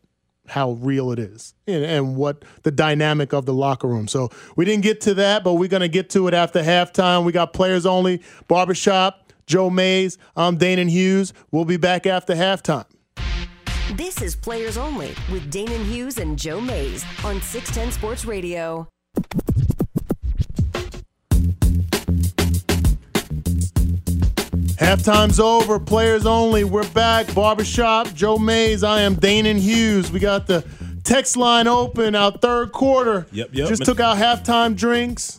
[0.49, 4.09] how real it is and, and, what the dynamic of the locker room.
[4.09, 7.25] So we didn't get to that, but we're going to get to it after halftime.
[7.25, 10.19] We got players only, barbershop, Joe Mays.
[10.37, 11.33] I'm Danan Hughes.
[11.53, 12.87] We'll be back after halftime.
[13.95, 18.89] This is Players Only with Danan Hughes and Joe Mays on 610 Sports Radio.
[24.77, 25.81] Halftime's over.
[25.81, 26.65] Players only.
[26.65, 27.35] We're back.
[27.35, 28.13] Barbershop.
[28.13, 28.85] Joe Mays.
[28.85, 30.13] I am Danan Hughes.
[30.13, 30.67] We got the
[31.03, 32.15] text line open.
[32.15, 33.27] Our third quarter.
[33.33, 33.69] Yep, yep.
[33.69, 35.39] Just took out halftime drinks.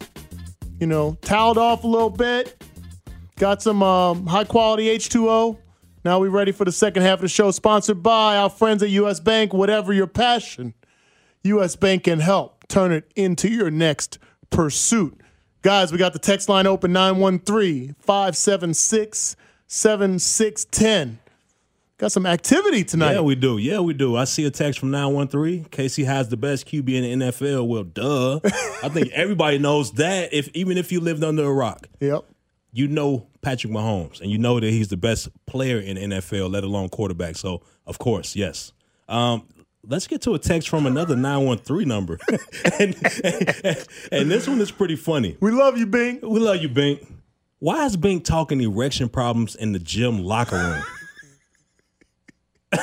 [0.80, 2.64] You know, toweled off a little bit.
[3.38, 5.60] Got some um, high quality H2O.
[6.04, 7.52] Now we ready for the second half of the show.
[7.52, 9.20] Sponsored by our friends at U.S.
[9.20, 9.54] Bank.
[9.54, 10.74] Whatever your passion,
[11.44, 11.76] U.S.
[11.76, 14.18] Bank can help turn it into your next
[14.50, 15.22] pursuit.
[15.62, 19.36] Guys, we got the text line open 913 576
[19.68, 21.20] 7610.
[21.98, 23.14] Got some activity tonight.
[23.14, 23.58] Yeah, we do.
[23.58, 24.16] Yeah, we do.
[24.16, 25.66] I see a text from 913.
[25.66, 27.68] Casey has the best QB in the NFL.
[27.68, 28.40] Well, duh.
[28.84, 30.32] I think everybody knows that.
[30.32, 31.88] If even if you lived under a rock.
[32.00, 32.24] Yep.
[32.72, 36.52] You know Patrick Mahomes, and you know that he's the best player in the NFL,
[36.52, 37.36] let alone quarterback.
[37.36, 38.74] So, of course, yes.
[39.10, 39.48] Um,
[39.88, 42.20] let's get to a text from another 913 number.
[42.80, 45.38] and, and, and, this one is pretty funny.
[45.40, 46.22] We love you, Bink.
[46.24, 47.08] We love you, Bink.
[47.60, 50.84] Why is Bink talking erection problems in the gym locker room?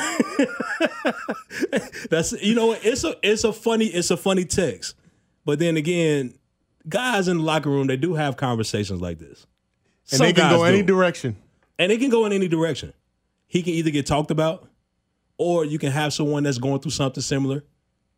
[2.10, 4.96] That's you know it's a it's a funny it's a funny text,
[5.44, 6.34] but then again,
[6.88, 9.46] guys in the locker room they do have conversations like this,
[10.10, 10.86] and Some they can go any do.
[10.86, 11.36] direction,
[11.78, 12.94] and it can go in any direction.
[13.46, 14.68] He can either get talked about,
[15.44, 17.62] or you can have someone that's going through something similar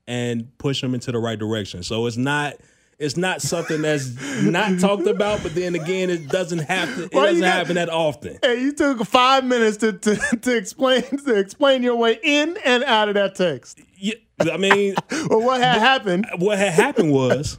[0.06, 1.82] and push them into the right direction.
[1.82, 2.54] So it's not
[3.00, 7.04] it's not something that's not talked about, but then again, it doesn't have to.
[7.06, 8.38] It doesn't got, happen that often.
[8.40, 12.84] Hey, you took five minutes to, to, to explain to explain your way in and
[12.84, 13.80] out of that text.
[13.96, 14.94] Yeah, I mean,
[15.28, 16.26] well, what had happened?
[16.38, 17.58] What had happened was,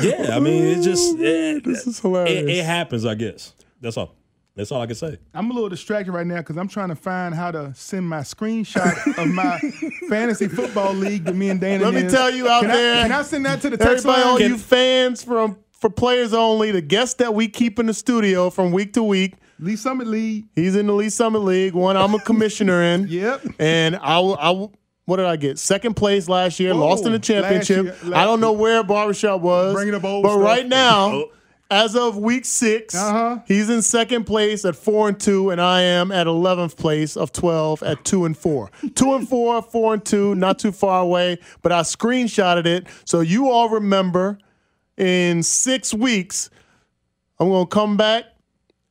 [0.00, 2.42] yeah, I mean, it just it, this is hilarious.
[2.42, 3.52] It, it happens, I guess.
[3.82, 4.16] That's all.
[4.56, 5.18] That's all I can say.
[5.34, 8.20] I'm a little distracted right now because I'm trying to find how to send my
[8.20, 9.58] screenshot of my
[10.08, 11.84] fantasy football league that me and Dana.
[11.84, 13.00] Let me tell you out can there.
[13.00, 14.30] I, can I send that to the text Everybody, line?
[14.30, 18.48] all you fans from for players only, the guests that we keep in the studio
[18.48, 19.34] from week to week.
[19.58, 20.46] Lee Summit League.
[20.54, 21.74] He's in the Lee Summit League.
[21.74, 23.06] One I'm a commissioner in.
[23.08, 23.42] yep.
[23.58, 24.36] And I will.
[24.38, 24.72] I will
[25.04, 25.56] what did I get?
[25.58, 27.84] Second place last year, Whoa, lost in the championship.
[27.84, 29.72] Year, I don't know where Barbershop was.
[29.72, 30.42] Bringing up old But stuff.
[30.42, 31.32] right now, oh.
[31.70, 33.40] As of week 6 uh-huh.
[33.46, 37.32] he's in second place at four and two, and I am at eleventh place of
[37.32, 38.70] twelve at two and four.
[38.94, 41.38] two and four, four and two, not too far away.
[41.62, 44.38] But I screenshotted it so you all remember.
[44.96, 46.48] In six weeks,
[47.38, 48.24] I'm gonna come back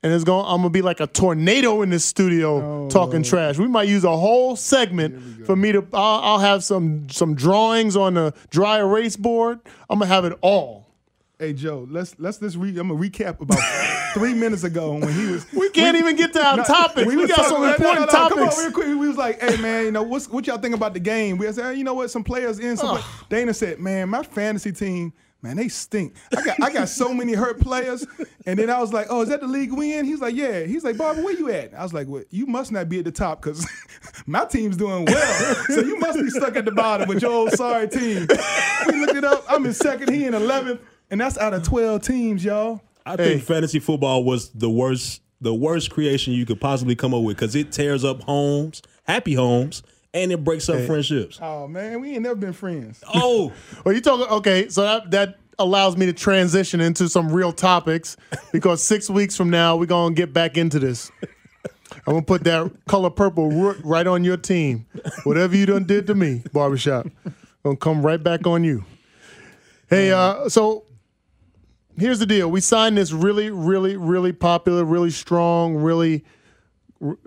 [0.06, 3.26] and it's going I'm gonna be like a tornado in this studio oh, talking Lord.
[3.26, 3.58] trash.
[3.58, 7.96] We might use a whole segment for me to I'll, I'll, have some some drawings
[7.96, 9.60] on the dry erase board.
[9.90, 10.85] I'm gonna have it all.
[11.38, 13.60] Hey Joe, let's let's just re- I'm gonna recap about
[14.14, 15.46] three minutes ago when he was.
[15.52, 17.06] We can't we, even get to our no, topics.
[17.06, 18.36] We, we got some important no, no, topics.
[18.36, 18.88] Come on, real quick.
[18.88, 21.52] We was like, "Hey man, you know what's what y'all think about the game?" We
[21.52, 22.10] said, hey, "You know what?
[22.10, 23.04] Some players in." Some play-.
[23.30, 26.16] Dana said, "Man, my fantasy team." Man, they stink.
[26.36, 28.08] I got I got so many hurt players.
[28.48, 30.04] And then I was like, oh, is that the league we in?
[30.04, 30.64] He's like, yeah.
[30.64, 31.72] He's like, Barbara, where you at?
[31.76, 33.68] I was like, well, you must not be at the top because
[34.26, 35.56] my team's doing well.
[35.68, 38.28] so you must be stuck at the bottom with your old sorry team.
[38.88, 39.46] We looked it up.
[39.48, 40.12] I'm in second.
[40.12, 40.80] He in 11th.
[41.16, 42.82] And that's out of 12 teams, y'all.
[43.06, 43.16] I hey.
[43.16, 47.38] think fantasy football was the worst the worst creation you could possibly come up with
[47.38, 49.82] because it tears up homes, happy homes,
[50.14, 50.86] and it breaks up hey.
[50.86, 51.40] friendships.
[51.42, 53.02] Oh man, we ain't never been friends.
[53.16, 53.54] Oh,
[53.86, 54.26] well, you talking?
[54.26, 58.18] Okay, so that, that allows me to transition into some real topics
[58.52, 61.14] because six weeks from now we're gonna get back into this.
[62.06, 63.52] I'm gonna put that color purple
[63.86, 64.86] right on your team.
[65.24, 67.08] Whatever you done did to me, barbershop,
[67.64, 68.84] gonna come right back on you.
[69.88, 70.84] Hey, uh, so
[71.98, 72.50] here's the deal.
[72.50, 76.24] We signed this really, really, really popular, really strong, really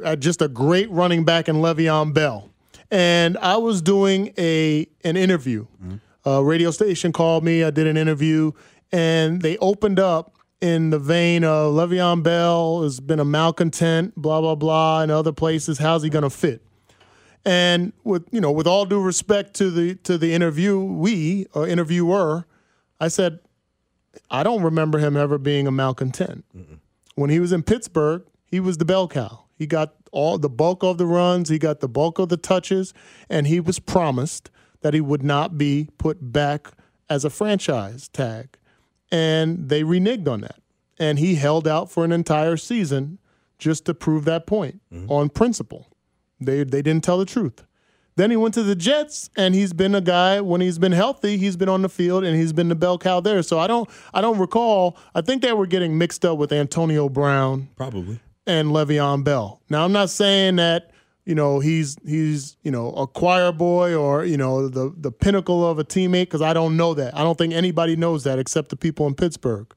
[0.05, 2.51] uh, just a great running back in Le'Veon Bell.
[2.91, 5.67] And I was doing a an interview.
[6.25, 7.63] A radio station called me.
[7.63, 8.53] I did an interview,
[8.93, 14.41] and they opened up in the vein of Le'Veon Bell has been a malcontent, blah
[14.41, 15.79] blah blah, and other places.
[15.79, 16.63] How's he going to fit?
[17.45, 22.47] And with you know, with all due respect to the to the interviewee or interviewer,
[23.01, 23.39] I said,
[24.31, 26.45] I don't remember him ever being a malcontent.
[27.15, 29.45] When he was in Pittsburgh, he was the bell cow.
[29.57, 32.95] He got all the bulk of the runs, he got the bulk of the touches,
[33.29, 36.73] and he was promised that he would not be put back
[37.11, 38.57] as a franchise tag.
[39.11, 40.61] And they reneged on that.
[40.99, 43.19] And he held out for an entire season
[43.59, 45.11] just to prove that point mm-hmm.
[45.11, 45.89] on principle.
[46.41, 47.65] They they didn't tell the truth.
[48.19, 51.37] Then he went to the Jets, and he's been a guy when he's been healthy.
[51.37, 53.45] He's been on the field, and he's been the bell cow there.
[53.45, 54.99] So I don't I don't recall.
[55.15, 58.19] I think they were getting mixed up with Antonio Brown Probably.
[58.45, 59.63] and Le'Veon Bell.
[59.71, 60.91] Now I'm not saying that
[61.27, 65.65] you know he's he's you know a choir boy or you know the the pinnacle
[65.65, 67.17] of a teammate because I don't know that.
[67.17, 69.73] I don't think anybody knows that except the people in Pittsburgh.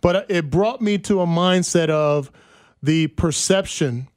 [0.00, 2.32] But uh, it brought me to a mindset of
[2.82, 4.08] the perception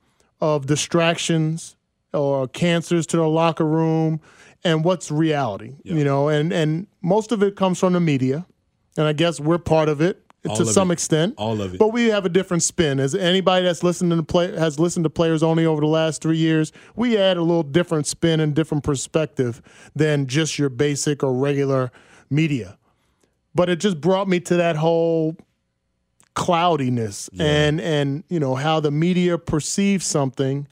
[0.41, 1.76] of distractions
[2.21, 4.19] or cancers to the locker room
[4.63, 5.75] and what's reality.
[5.83, 8.45] You know, and and most of it comes from the media,
[8.97, 10.93] and I guess we're part of it All to of some it.
[10.93, 11.35] extent.
[11.37, 11.79] All of it.
[11.79, 12.99] But we have a different spin.
[12.99, 16.37] As anybody that's listened to play has listened to players only over the last three
[16.37, 19.61] years, we add a little different spin and different perspective
[19.95, 21.91] than just your basic or regular
[22.29, 22.77] media.
[23.55, 25.35] But it just brought me to that whole
[26.35, 30.67] cloudiness and and you know how the media perceives something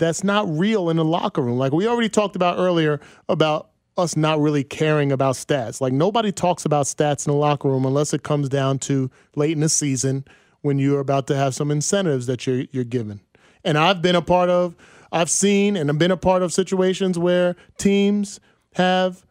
[0.00, 1.58] that's not real in the locker room.
[1.58, 5.80] Like we already talked about earlier about us not really caring about stats.
[5.80, 9.52] Like nobody talks about stats in the locker room unless it comes down to late
[9.52, 10.24] in the season
[10.62, 13.20] when you're about to have some incentives that you're you're given.
[13.62, 14.74] And I've been a part of,
[15.12, 18.40] I've seen and I've been a part of situations where teams
[18.74, 19.24] have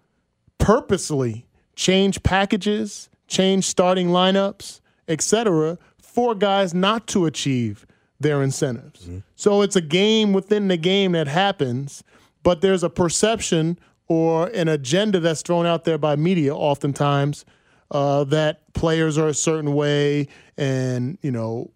[0.60, 7.86] purposely changed packages, changed starting lineups, etc., for guys not to achieve
[8.20, 9.08] their incentives.
[9.36, 12.04] So it's a game within the game that happens,
[12.44, 17.46] but there's a perception or an agenda that's thrown out there by media oftentimes
[17.92, 20.28] uh, that players are a certain way
[20.58, 21.72] and, you know,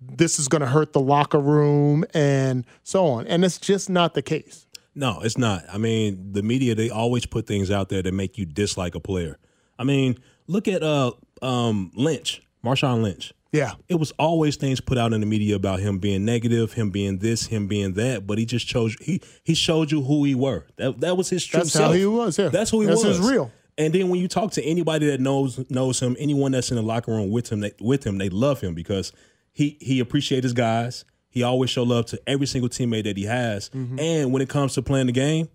[0.00, 3.26] this is going to hurt the locker room and so on.
[3.26, 4.66] And it's just not the case.
[4.94, 5.64] No, it's not.
[5.72, 9.00] I mean, the media they always put things out there that make you dislike a
[9.00, 9.38] player.
[9.78, 13.32] I mean, look at uh um Lynch, Marshawn Lynch.
[13.52, 13.72] Yeah.
[13.88, 17.18] It was always things put out in the media about him being negative, him being
[17.18, 20.66] this, him being that, but he just chose he he showed you who he were.
[20.76, 22.48] That that was his true That's how he was, yeah.
[22.48, 23.18] That's who he That's was.
[23.18, 23.52] his real.
[23.78, 26.82] And then when you talk to anybody that knows knows him, anyone that's in the
[26.82, 29.12] locker room with him, they, with him, they love him because
[29.52, 31.04] he he appreciates his guys.
[31.28, 33.70] He always show love to every single teammate that he has.
[33.70, 33.98] Mm-hmm.
[33.98, 35.48] And when it comes to playing the game,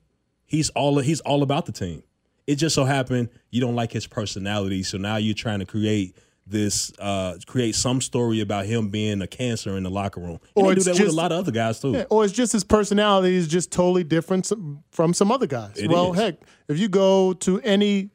[0.46, 2.04] he's all he's all about the team.
[2.48, 6.16] It just so happened you don't like his personality, so now you're trying to create
[6.50, 10.40] this uh create some story about him being a cancer in the locker room.
[10.56, 11.92] And Or they do it's that with just- a lot of other guys too.
[11.92, 14.52] Yeah, or it's just his personality is just totally different
[14.92, 15.78] from some other guys.
[15.78, 16.20] It well, is.
[16.20, 16.36] heck,
[16.68, 18.12] if you go to any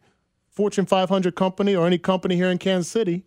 [0.51, 3.25] Fortune 500 company or any company here in Kansas City,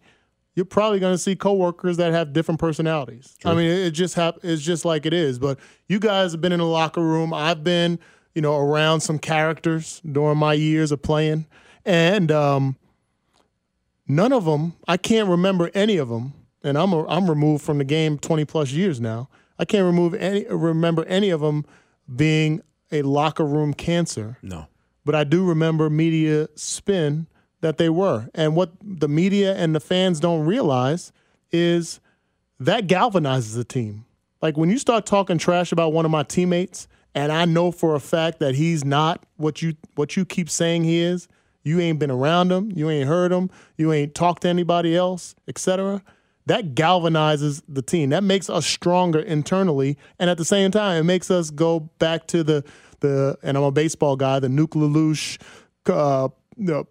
[0.55, 3.35] you're probably going to see coworkers that have different personalities.
[3.43, 5.37] I mean, it just hap- it's just like it is.
[5.39, 7.33] But you guys have been in the locker room.
[7.33, 7.99] I've been,
[8.35, 11.45] you know, around some characters during my years of playing,
[11.83, 12.77] and um,
[14.07, 14.73] none of them.
[14.87, 16.33] I can't remember any of them.
[16.63, 19.29] And I'm a, I'm removed from the game 20 plus years now.
[19.59, 21.65] I can't remove any remember any of them
[22.13, 24.67] being a locker room cancer No.
[25.05, 27.27] but I do remember media spin
[27.61, 28.29] that they were.
[28.35, 31.11] And what the media and the fans don't realize
[31.51, 31.99] is
[32.59, 34.05] that galvanizes a team.
[34.41, 37.95] Like when you start talking trash about one of my teammates, and I know for
[37.95, 41.27] a fact that he's not what you what you keep saying he is,
[41.65, 45.35] you ain't been around them, you ain't heard them, you ain't talked to anybody else,
[45.47, 46.01] etc.
[46.45, 48.11] That galvanizes the team.
[48.11, 52.27] That makes us stronger internally, and at the same time, it makes us go back
[52.27, 52.63] to the
[53.01, 53.37] the.
[53.43, 54.39] And I'm a baseball guy.
[54.39, 55.41] The Nuke LaLoosh,
[55.87, 56.87] uh, you know,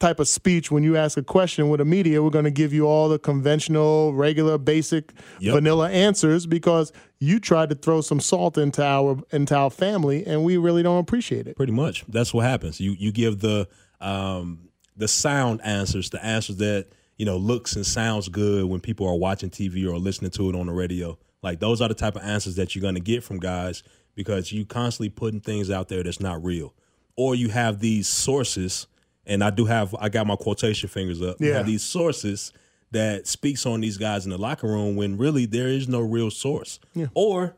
[0.00, 2.72] type of speech when you ask a question with a media, we're going to give
[2.72, 5.54] you all the conventional, regular, basic, Yep.
[5.54, 10.42] vanilla answers because you tried to throw some salt into our into our family, and
[10.44, 11.56] we really don't appreciate it.
[11.56, 12.04] Pretty much.
[12.08, 12.80] That's what happens.
[12.80, 13.68] You you give the
[14.00, 16.86] um the sound answers, the answers that
[17.18, 20.56] you know looks and sounds good when people are watching TV or listening to it
[20.56, 21.18] on the radio.
[21.42, 23.82] Like those are the type of answers that you're going to get from guys
[24.14, 26.74] because you constantly putting things out there that's not real,
[27.16, 28.86] or you have these sources.
[29.26, 31.40] And I do have I got my quotation fingers up.
[31.40, 31.54] You Yeah.
[31.58, 32.52] have these sources
[32.92, 36.30] that speaks on these guys in the locker room when really there is no real
[36.30, 36.78] source.
[37.14, 37.56] Or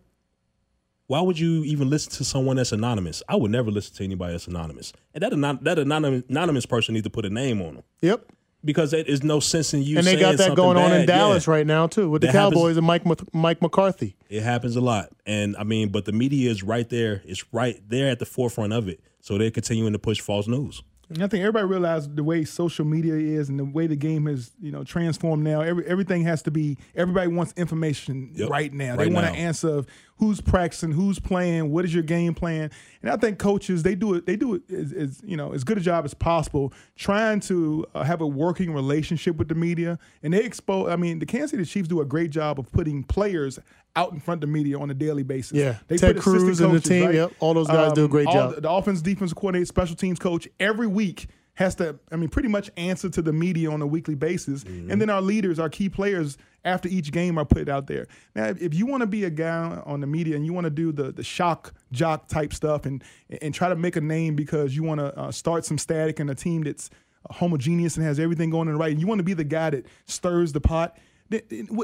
[1.09, 3.23] why would you even listen to someone that's anonymous?
[3.29, 4.93] I would never listen to anybody that's anonymous.
[5.15, 8.27] And that anon- that anonymous, anonymous person needs to put a name on them Yep.
[8.65, 9.99] because there is no sense in you.
[9.99, 11.07] and they got that going on in.
[11.07, 11.53] Dallas Yeah.
[11.55, 13.03] right now too with the That happens- Cowboys and Mike
[13.35, 14.17] Mike McCarthy.
[14.29, 17.23] It happens a lot, and I mean, but the media is right there.
[17.25, 20.83] It's right there at the forefront of it, so they're continuing to push false news.
[21.11, 24.27] And I think everybody realized the way social media is and the way the game
[24.27, 25.63] has, you know, transformed now.
[25.63, 26.77] Every, everything has to be.
[26.95, 28.51] Everybody wants information Yep.
[28.51, 28.97] right now.
[28.97, 29.87] Right they want an answer of
[30.17, 32.71] who's practicing, who's playing, what is your game plan.
[33.03, 34.27] And I think coaches they do it.
[34.27, 37.87] They do it as, as you know as good a job as possible, trying to
[37.95, 39.99] uh, have a working relationship with the media.
[40.23, 40.91] And they expose.
[40.91, 43.59] I mean, the Kansas City Chiefs do a great job of putting players
[43.99, 45.53] out in front of the media on a daily basis.
[45.59, 45.77] Yeah.
[45.89, 47.15] they Ted put Cruz and the team, right?
[47.15, 47.33] yep.
[47.41, 48.55] All those guys do a great job.
[48.55, 52.49] the- the offense, defense coordinator, special teams coach every week has to, I mean, pretty
[52.49, 54.63] much answer to the media on a weekly basis.
[54.63, 54.93] Mm-hmm.
[54.93, 58.07] And then our leaders, our key players, after each game are put out there.
[58.37, 60.65] Now, if, if you want to be a guy on the media and you want
[60.67, 63.03] to do the the shock jock type stuff and
[63.43, 66.29] and try to make a name because you want to uh, start some static in
[66.29, 66.91] a team that's
[67.31, 69.71] homogeneous and has everything going in the right, and you want to be the guy
[69.71, 71.08] that stirs the pot th- th- what-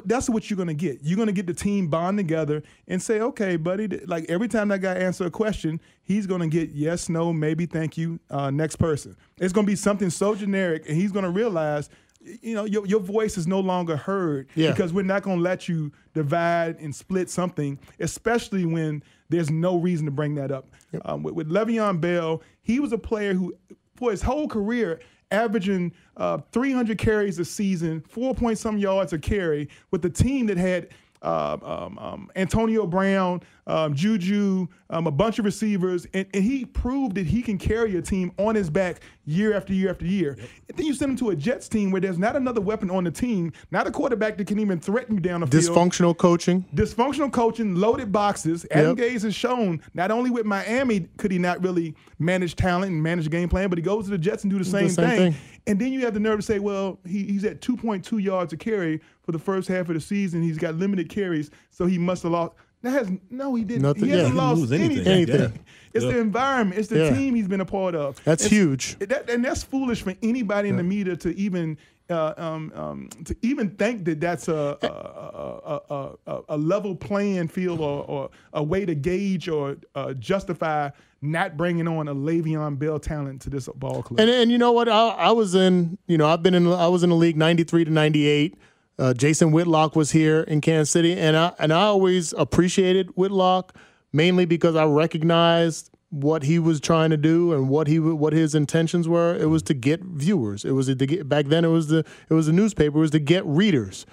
[0.04, 0.98] that's what you're going to get.
[1.02, 4.68] You're going to get the team bond together and say, okay, buddy, like every time
[4.68, 8.50] that guy answer a question, he's going to get yes, no, maybe, thank you, uh,
[8.50, 9.16] next person.
[9.38, 11.90] It's going to be something so generic, and he's going to realize,
[12.20, 14.70] you know, your, your voice is no longer heard Yeah.
[14.70, 19.76] because we're not going to let you divide and split something, especially when there's no
[19.76, 20.68] reason to bring that up.
[21.04, 23.54] Um, with, with Le'Veon Bell, he was a player who,
[23.96, 25.00] for his whole career,
[25.34, 30.46] averaging uh, 300 carries a season, four point some yards a carry, with the team
[30.46, 30.88] that had
[31.22, 36.64] uh, um, um, Antonio Brown, um, Juju, um, a bunch of receivers, and, and he
[36.64, 40.36] proved that he can carry a team on his back year after year after year.
[40.68, 43.04] And then you send him to a Jets team where there's not another weapon on
[43.04, 45.64] the team, not a quarterback that can even threaten you down the field.
[45.64, 46.64] Dysfunctional coaching.
[46.74, 48.66] Dysfunctional coaching, loaded boxes.
[48.70, 49.08] Adam Yep.
[49.08, 53.30] Gase has shown not only with Miami could he not really manage talent and manage
[53.30, 55.32] game plan, but he goes to the Jets and do the same, same thing.
[55.32, 55.40] thing.
[55.66, 58.56] And then you have the nerve to say, well, he, he's at 2.2 yards a
[58.56, 60.42] carry for the first half of the season.
[60.42, 62.52] He's got limited carries, so he must have lost.
[62.84, 63.82] That has no, he didn't.
[63.82, 65.06] Nothing- He hasn't he didn't lost lose anything.
[65.06, 65.34] anything.
[65.40, 65.58] Anything.
[65.92, 66.12] It's Yeah.
[66.12, 66.78] the environment.
[66.78, 67.14] It's the Yeah.
[67.16, 68.20] team he's been a part of.
[68.24, 68.98] That's It's- huge.
[69.00, 71.76] that, and that's foolish for anybody in the media to even
[72.10, 76.94] uh, um, um, to even think that that's a a, a, a, a, a level
[76.94, 80.90] playing field or, or a way to gauge or uh, justify
[81.22, 84.20] not bringing on a Le'Veon Bell talent to this ball club.
[84.20, 84.86] And and you know what?
[84.90, 85.96] I, I was in.
[86.06, 86.66] You know, I've been in.
[86.66, 88.54] I was in the league '93 to '98.
[88.98, 93.76] Uh, Jason Whitlock was here in Kansas City, and I and I always appreciated Whitlock
[94.12, 98.54] mainly because I recognized what he was trying to do and what he what his
[98.54, 99.36] intentions were.
[99.36, 100.64] It was to get viewers.
[100.64, 101.64] It was to get back then.
[101.64, 102.98] It was the it was a newspaper.
[102.98, 104.06] It was to get readers.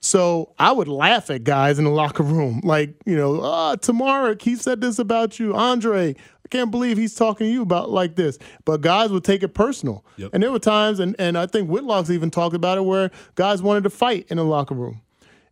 [0.00, 4.36] So I would laugh at guys in the locker room, like you know, ah, Tamara,
[4.40, 6.14] he said this about you, Andre.
[6.48, 8.38] I can't believe he's talking to you about like this.
[8.64, 10.30] But guys would take it personal, Yep.
[10.32, 13.60] and there were times, and and I think Whitlock's even talked about it, where guys
[13.62, 15.02] wanted to fight in the locker room,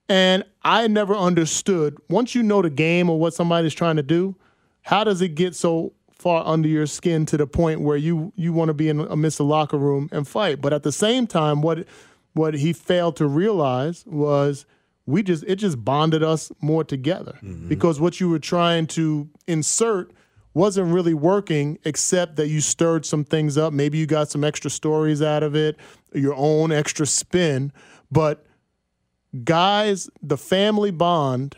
[0.08, 1.98] and I never understood.
[2.08, 4.36] Once you know the game or what somebody's trying to do,
[4.82, 8.54] how does it get so far under your skin to the point where you you
[8.54, 10.62] want to be in amidst the locker room and fight?
[10.62, 11.86] But at the same time, what
[12.32, 14.64] what he failed to realize was
[15.04, 17.68] we just it just bonded us more together mm-hmm.
[17.68, 20.10] because what you were trying to insert
[20.56, 24.70] wasn't really working except that you stirred some things up maybe you got some extra
[24.70, 25.76] stories out of it
[26.14, 27.70] your own extra spin
[28.10, 28.46] but
[29.44, 31.54] guys the family bond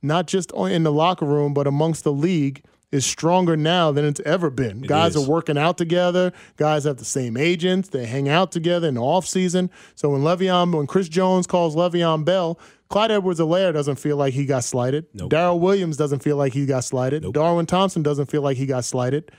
[0.00, 4.20] not just in the locker room but amongst the league is stronger now than it's
[4.20, 4.80] ever been.
[4.80, 5.24] guys is.
[5.24, 6.32] are working out together.
[6.56, 7.88] Guys have the same agents.
[7.88, 9.70] They hang out together in the off season.
[9.96, 12.58] So when Le'Veon, when Chris Jones calls Le'Veon Bell,
[12.88, 15.06] Clyde Edwards-Helaire doesn't feel like he got slighted.
[15.12, 15.30] Nope.
[15.30, 17.22] Darrell Williams doesn't feel like he got slighted.
[17.22, 17.34] Nope.
[17.34, 19.32] Darwin Thompson doesn't feel like he got slighted.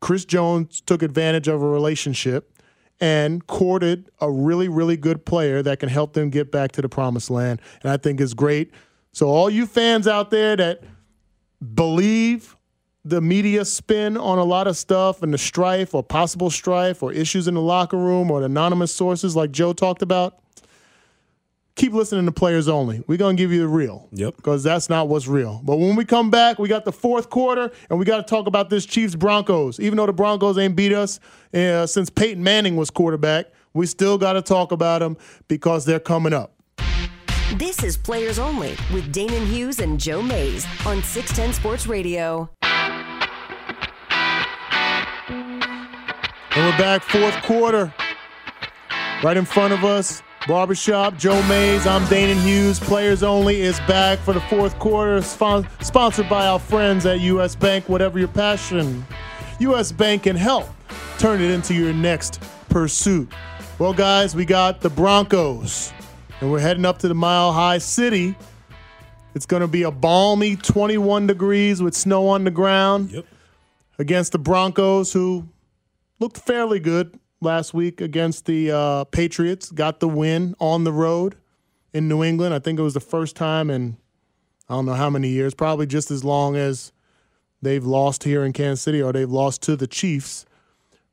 [0.00, 2.52] Chris Jones took advantage of a relationship
[3.00, 6.88] and courted a really, really good player that can help them get back to the
[6.88, 7.60] promised land.
[7.82, 8.72] And I think is great.
[9.12, 10.82] So all you fans out there that
[11.74, 12.56] believe
[13.04, 17.12] the media spin on a lot of stuff and the strife or possible strife or
[17.12, 20.40] issues in the locker room or the anonymous sources like Joe talked about,
[21.76, 23.04] keep listening to players only.
[23.06, 24.08] We're gonna give you the real.
[24.12, 24.36] Yep.
[24.36, 25.60] Because that's not what's real.
[25.62, 28.46] But when we come back, we got the fourth quarter, and we got to talk
[28.46, 29.78] about this Chiefs Broncos.
[29.78, 31.20] Even though the Broncos ain't beat us
[31.54, 35.16] uh, since Peyton Manning was quarterback, we still got to talk about them
[35.48, 36.54] because they're coming up.
[37.54, 42.50] This is Players Only with Danan Hughes and Joe Mays on 610 Sports Radio.
[46.56, 47.94] And we're back, fourth quarter.
[49.22, 51.86] Right in front of us, Barbershop, Joe Mays.
[51.86, 52.78] I'm Danan Hughes.
[52.78, 57.56] Players Only is back for the fourth quarter, spon- sponsored by our friends at U.S.
[57.56, 57.88] Bank.
[57.88, 59.04] Whatever your passion,
[59.58, 59.90] U.S.
[59.90, 60.68] Bank can help
[61.18, 63.28] turn it into your next pursuit.
[63.80, 65.92] Well, guys, we got the Broncos,
[66.40, 68.36] and we're heading up to the Mile High City.
[69.34, 73.26] It's going to be a balmy 21 degrees with snow on the ground Yep.
[73.98, 75.48] against the Broncos, who
[76.20, 79.70] looked fairly good last week against the uh, Patriots.
[79.70, 81.36] Got the win on the road
[81.92, 82.54] in New England.
[82.54, 83.96] I think it was the first time in
[84.68, 86.92] I don't know how many years, probably just as long as
[87.62, 90.44] they've lost here in Kansas City or they've lost to the Chiefs.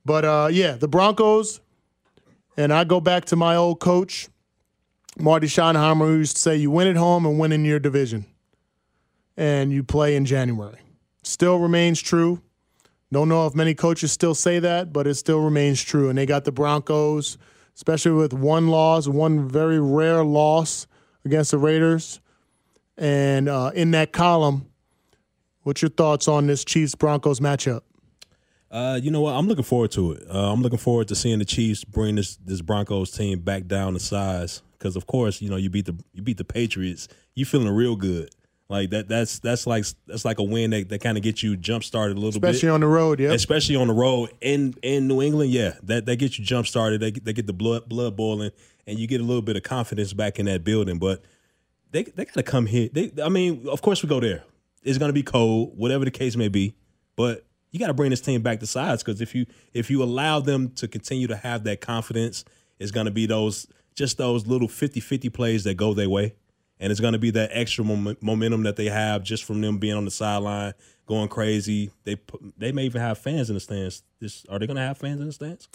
[0.03, 1.61] But uh, yeah, the Broncos,
[2.57, 4.27] and I go back to my old coach,
[5.19, 8.25] Marty Schottenheimer, who used to say, you win at home and win in your division.
[9.37, 10.79] And you play in January.
[11.23, 12.41] Still remains true.
[13.13, 16.09] Don't know if many coaches still say that, but it still remains true.
[16.09, 17.37] And they got the Broncos,
[17.75, 20.87] especially with one loss, one very rare loss
[21.23, 22.19] against the Raiders.
[22.97, 24.65] And uh, in that column,
[25.61, 27.81] what's your thoughts on this Chiefs Broncos matchup?
[28.71, 29.33] Uh, you know what?
[29.33, 30.23] I'm looking forward to it.
[30.27, 33.93] Uh, I'm looking forward to seeing the Chiefs bring this this Broncos team back down
[33.93, 34.63] to size.
[34.79, 37.07] Because of course, you know you beat the you beat the Patriots.
[37.35, 38.31] You feeling real good.
[38.73, 39.07] Like that.
[39.07, 42.17] That's that's like that's like a win that, that kind of gets you jump started
[42.17, 42.49] a little bit.
[42.49, 43.31] Especially on the road, yeah.
[43.31, 45.51] especially on the road in in New England.
[45.51, 46.99] Yeah, that that gets you jump started.
[46.99, 48.49] They get- they get the blood blood boiling,
[48.87, 50.97] and you get a little bit of confidence back in that building.
[50.97, 51.21] But
[51.91, 52.89] they they got to come here.
[52.91, 54.43] They, I mean, of course we go there.
[54.81, 56.73] It's gonna be cold, whatever the case may be.
[57.15, 59.45] But you got to bring this team back to size because if you
[59.75, 62.43] if you allow them to continue to have that confidence,
[62.79, 66.33] it's gonna be those just those little 50-50 plays that go their way.
[66.79, 69.77] And it's going to be that extra mom- momentum that they have just from them
[69.77, 70.73] being on the sideline,
[71.05, 71.91] going crazy.
[72.03, 72.17] They
[72.57, 74.03] they may even have fans in the stands.
[74.19, 75.67] This, are they going to have fans in the stands?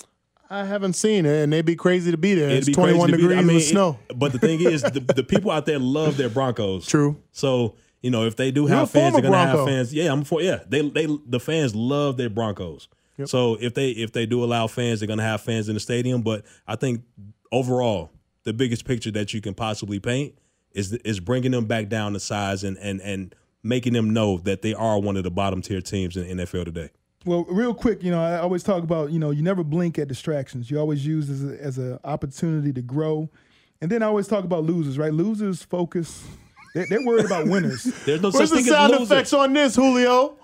[0.50, 2.46] I haven't seen it, and they'd be crazy to be there.
[2.46, 3.98] It'd it's be 21 crazy degrees I mean, it- snow.
[4.14, 6.86] but the thing is, the, the people out there love their Broncos.
[6.86, 7.22] True.
[7.32, 9.92] So you know, if they do You're have fans, they're gonna have fans.
[9.92, 10.40] Yeah, I'm for.
[10.40, 12.88] Yeah, they they the fans love their Broncos.
[13.24, 16.22] So if they if they do allow fans, they're gonna have fans in the stadium.
[16.22, 17.02] But I think
[17.50, 18.10] overall,
[18.44, 20.34] the biggest picture that you can possibly paint
[20.72, 24.62] is is bringing them back down to size and and and making them know that
[24.62, 26.90] they are one of the bottom tier teams in NFL today.
[27.24, 30.08] Well, real quick, you know, I always talk about, you know, you never blink at
[30.08, 30.70] distractions.
[30.70, 33.28] You always use as a, as an opportunity to grow.
[33.80, 35.12] And then I always talk about losers, right?
[35.12, 36.24] Losers focus.
[36.74, 37.82] They're, they're worried about winners.
[38.06, 40.36] There's no Where's such the thing sound as effects on this, Julio?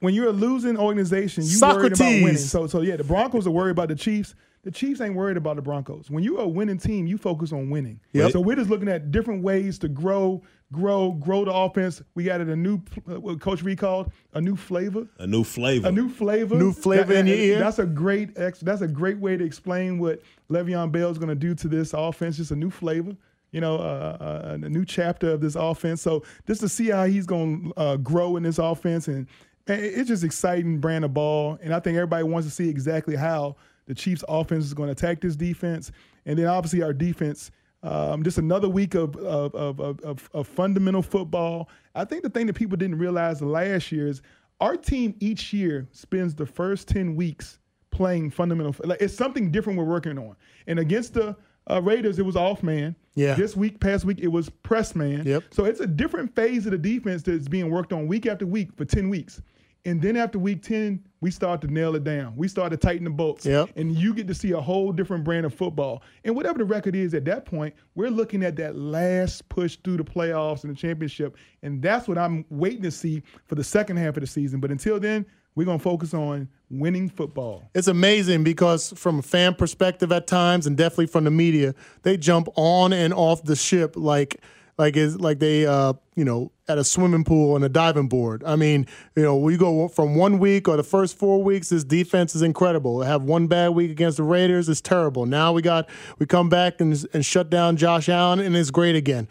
[0.00, 2.22] When you're a losing organization, you worried about Socrates.
[2.22, 2.36] winning.
[2.38, 4.34] So, so yeah, the Broncos are worried about the Chiefs.
[4.64, 6.10] The Chiefs ain't worried about the Broncos.
[6.10, 8.00] When you're a winning team, you focus on winning.
[8.12, 8.32] Yep.
[8.32, 10.42] So we're just looking at different ways to grow,
[10.72, 12.02] grow, grow the offense.
[12.14, 12.80] We added a new,
[13.10, 15.06] uh, what Coach recalled a new flavor.
[15.20, 15.88] A new flavor.
[15.88, 16.56] A new flavor.
[16.56, 17.58] New flavor in your ear?
[17.60, 18.36] That's a great.
[18.36, 21.68] Ex, that's a great way to explain what Le'Veon Bell is going to do to
[21.68, 22.36] this offense.
[22.36, 23.16] Just a new flavor.
[23.52, 26.02] You know, uh, uh, a new chapter of this offense.
[26.02, 29.26] So just to see how he's going to uh, grow in this offense, and
[29.66, 31.58] it- it's just exciting brand of ball.
[31.62, 33.56] And I think everybody wants to see exactly how
[33.88, 35.90] the Chiefs' offense is going to attack this defense,
[36.26, 37.50] and then obviously our defense.
[37.80, 41.68] Um, just another week of of, of, of, of fundamental football.
[41.94, 44.20] I think the thing that people didn't realize last year is
[44.60, 47.60] our team each year spends the first 10 weeks
[47.90, 48.74] playing fundamental.
[48.84, 50.36] Like it's something different we're working on.
[50.66, 51.36] And against the
[51.70, 52.96] uh, Raiders, it was off man.
[53.14, 53.34] Yeah.
[53.34, 55.24] This week, past week, it was press man.
[55.24, 55.44] Yep.
[55.50, 58.70] So it's a different phase of the defense that's being worked on week after week
[58.76, 59.40] for 10 weeks.
[59.84, 62.34] And then after week 10, we start to nail it down.
[62.36, 63.46] We start to tighten the bolts.
[63.46, 63.70] Yep.
[63.76, 66.02] And you get to see a whole different brand of football.
[66.24, 69.96] And whatever the record is at that point, we're looking at that last push through
[69.96, 71.36] the playoffs and the championship.
[71.62, 74.60] And that's what I'm waiting to see for the second half of the season.
[74.60, 75.24] But until then,
[75.54, 77.68] we're going to focus on winning football.
[77.74, 82.16] It's amazing because from a fan perspective at times, and definitely from the media, they
[82.16, 84.40] jump on and off the ship like
[84.78, 88.44] like is like they uh you know at a swimming pool and a diving board.
[88.44, 91.84] I mean, you know, we go from one week or the first four weeks, this
[91.84, 93.02] defense is incredible.
[93.02, 95.26] Have one bad week against the Raiders, it's terrible.
[95.26, 95.88] Now we got
[96.18, 99.28] we come back and and shut down Josh Allen, and it's great again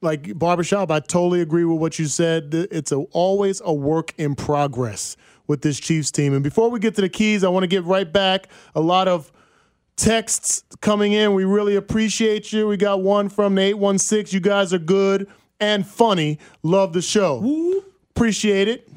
[0.00, 4.36] like barbershop i totally agree with what you said it's a, always a work in
[4.36, 5.16] progress
[5.48, 7.82] with this chiefs team and before we get to the keys i want to get
[7.82, 9.32] right back a lot of
[9.98, 11.34] texts coming in.
[11.34, 12.68] We really appreciate you.
[12.68, 14.34] We got one from the 816.
[14.34, 15.28] You guys are good
[15.60, 16.38] and funny.
[16.62, 17.82] Love the show.
[18.10, 18.88] Appreciate it.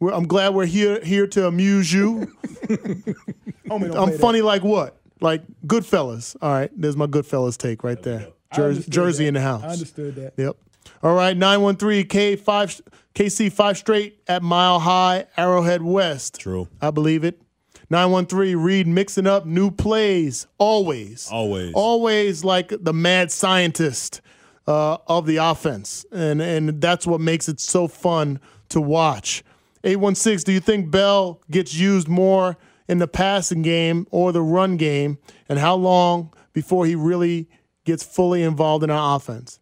[0.00, 2.30] We're, I'm glad we're here here to amuse you.
[3.70, 4.96] I'm play funny like what?
[5.20, 6.36] Like Goodfellas.
[6.42, 8.18] All right, there's my Goodfellas take right there.
[8.18, 8.34] that.
[8.54, 9.28] Jersey, Jersey that.
[9.28, 9.62] in the house.
[9.62, 10.34] I understood that.
[10.36, 10.56] Yep.
[11.02, 12.82] All right, 913 K5
[13.14, 16.40] KC 5 straight at Mile High, Arrowhead West.
[16.40, 16.68] True.
[16.80, 17.40] I believe it.
[17.90, 21.28] 913 Reid mixing up new plays always.
[21.30, 21.72] Always.
[21.74, 24.20] Always like the mad scientist
[24.66, 26.04] uh, of the offense.
[26.12, 28.40] And and that's what makes it so fun
[28.70, 29.44] to watch.
[29.84, 32.56] 816, do you think Bell gets used more
[32.88, 35.18] in the passing game or the run game?
[35.48, 37.48] And how long before he really
[37.84, 39.60] gets fully involved in our offense?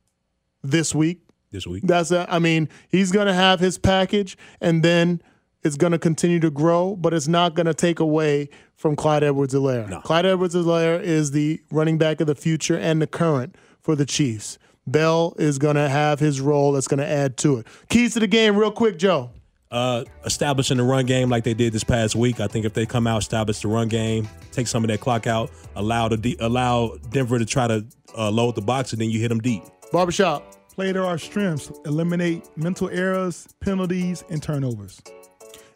[0.63, 1.23] This week?
[1.51, 1.83] This week.
[1.85, 5.21] That's a, I mean, he's going to have his package and then
[5.65, 9.23] it's going to continue to grow, but it's not going to take away from Clyde
[9.23, 10.03] Edwards-Helaire.
[10.03, 14.59] Clyde Edwards-Helaire is the running back of the future and the current for the Chiefs.
[14.87, 17.67] Bell is going to have his role that's going to add to it.
[17.89, 19.31] Keys to the game real quick, Joe.
[19.71, 22.41] uh, establishing the run game like they did this past week.
[22.41, 25.27] I think if they come out, establish the run game, take some of that clock
[25.27, 27.85] out, allow the de- allow Denver to try to
[28.19, 29.63] uh, load the box, and then you hit them deep.
[29.93, 30.57] Barbershop.
[30.75, 31.71] Play to our strengths.
[31.85, 35.03] Eliminate mental errors, penalties, and turnovers.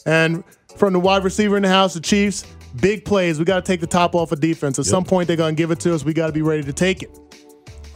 [0.06, 0.42] And
[0.76, 2.46] from the wide receiver in the house, the Chiefs,
[2.80, 3.38] big plays.
[3.38, 4.78] We got to take the top off of defense.
[4.78, 6.02] At some point, they're going to give it to us.
[6.02, 7.10] We got to be ready to take it.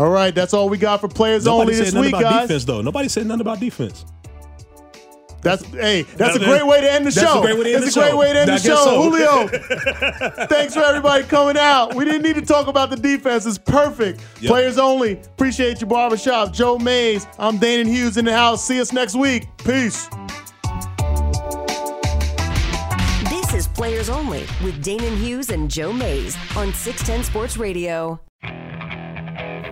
[0.01, 2.42] All right, that's all we got for players Nobody only said this week, about guys.
[2.48, 2.80] defense, though.
[2.80, 4.07] Nobody said nothing about defense.
[5.42, 7.40] That's hey, that's a great way to end the that's a show.
[7.42, 8.76] great way to end That's the a great way to end I the show.
[8.76, 9.03] so.
[9.03, 11.94] Julio, thanks for everybody coming out.
[11.94, 13.44] We didn't need to talk about the defense.
[13.46, 14.22] It's perfect.
[14.40, 14.51] Yep.
[14.51, 15.12] Players only.
[15.20, 16.53] Appreciate you, barbershop.
[16.55, 17.26] Joe Mays.
[17.38, 18.64] I'm Danan Hughes in the house.
[18.64, 19.48] See us next week.
[19.59, 20.09] Peace.
[23.30, 28.20] This is Players Only with Danan Hughes and Joe Mays on 610 Sports Radio.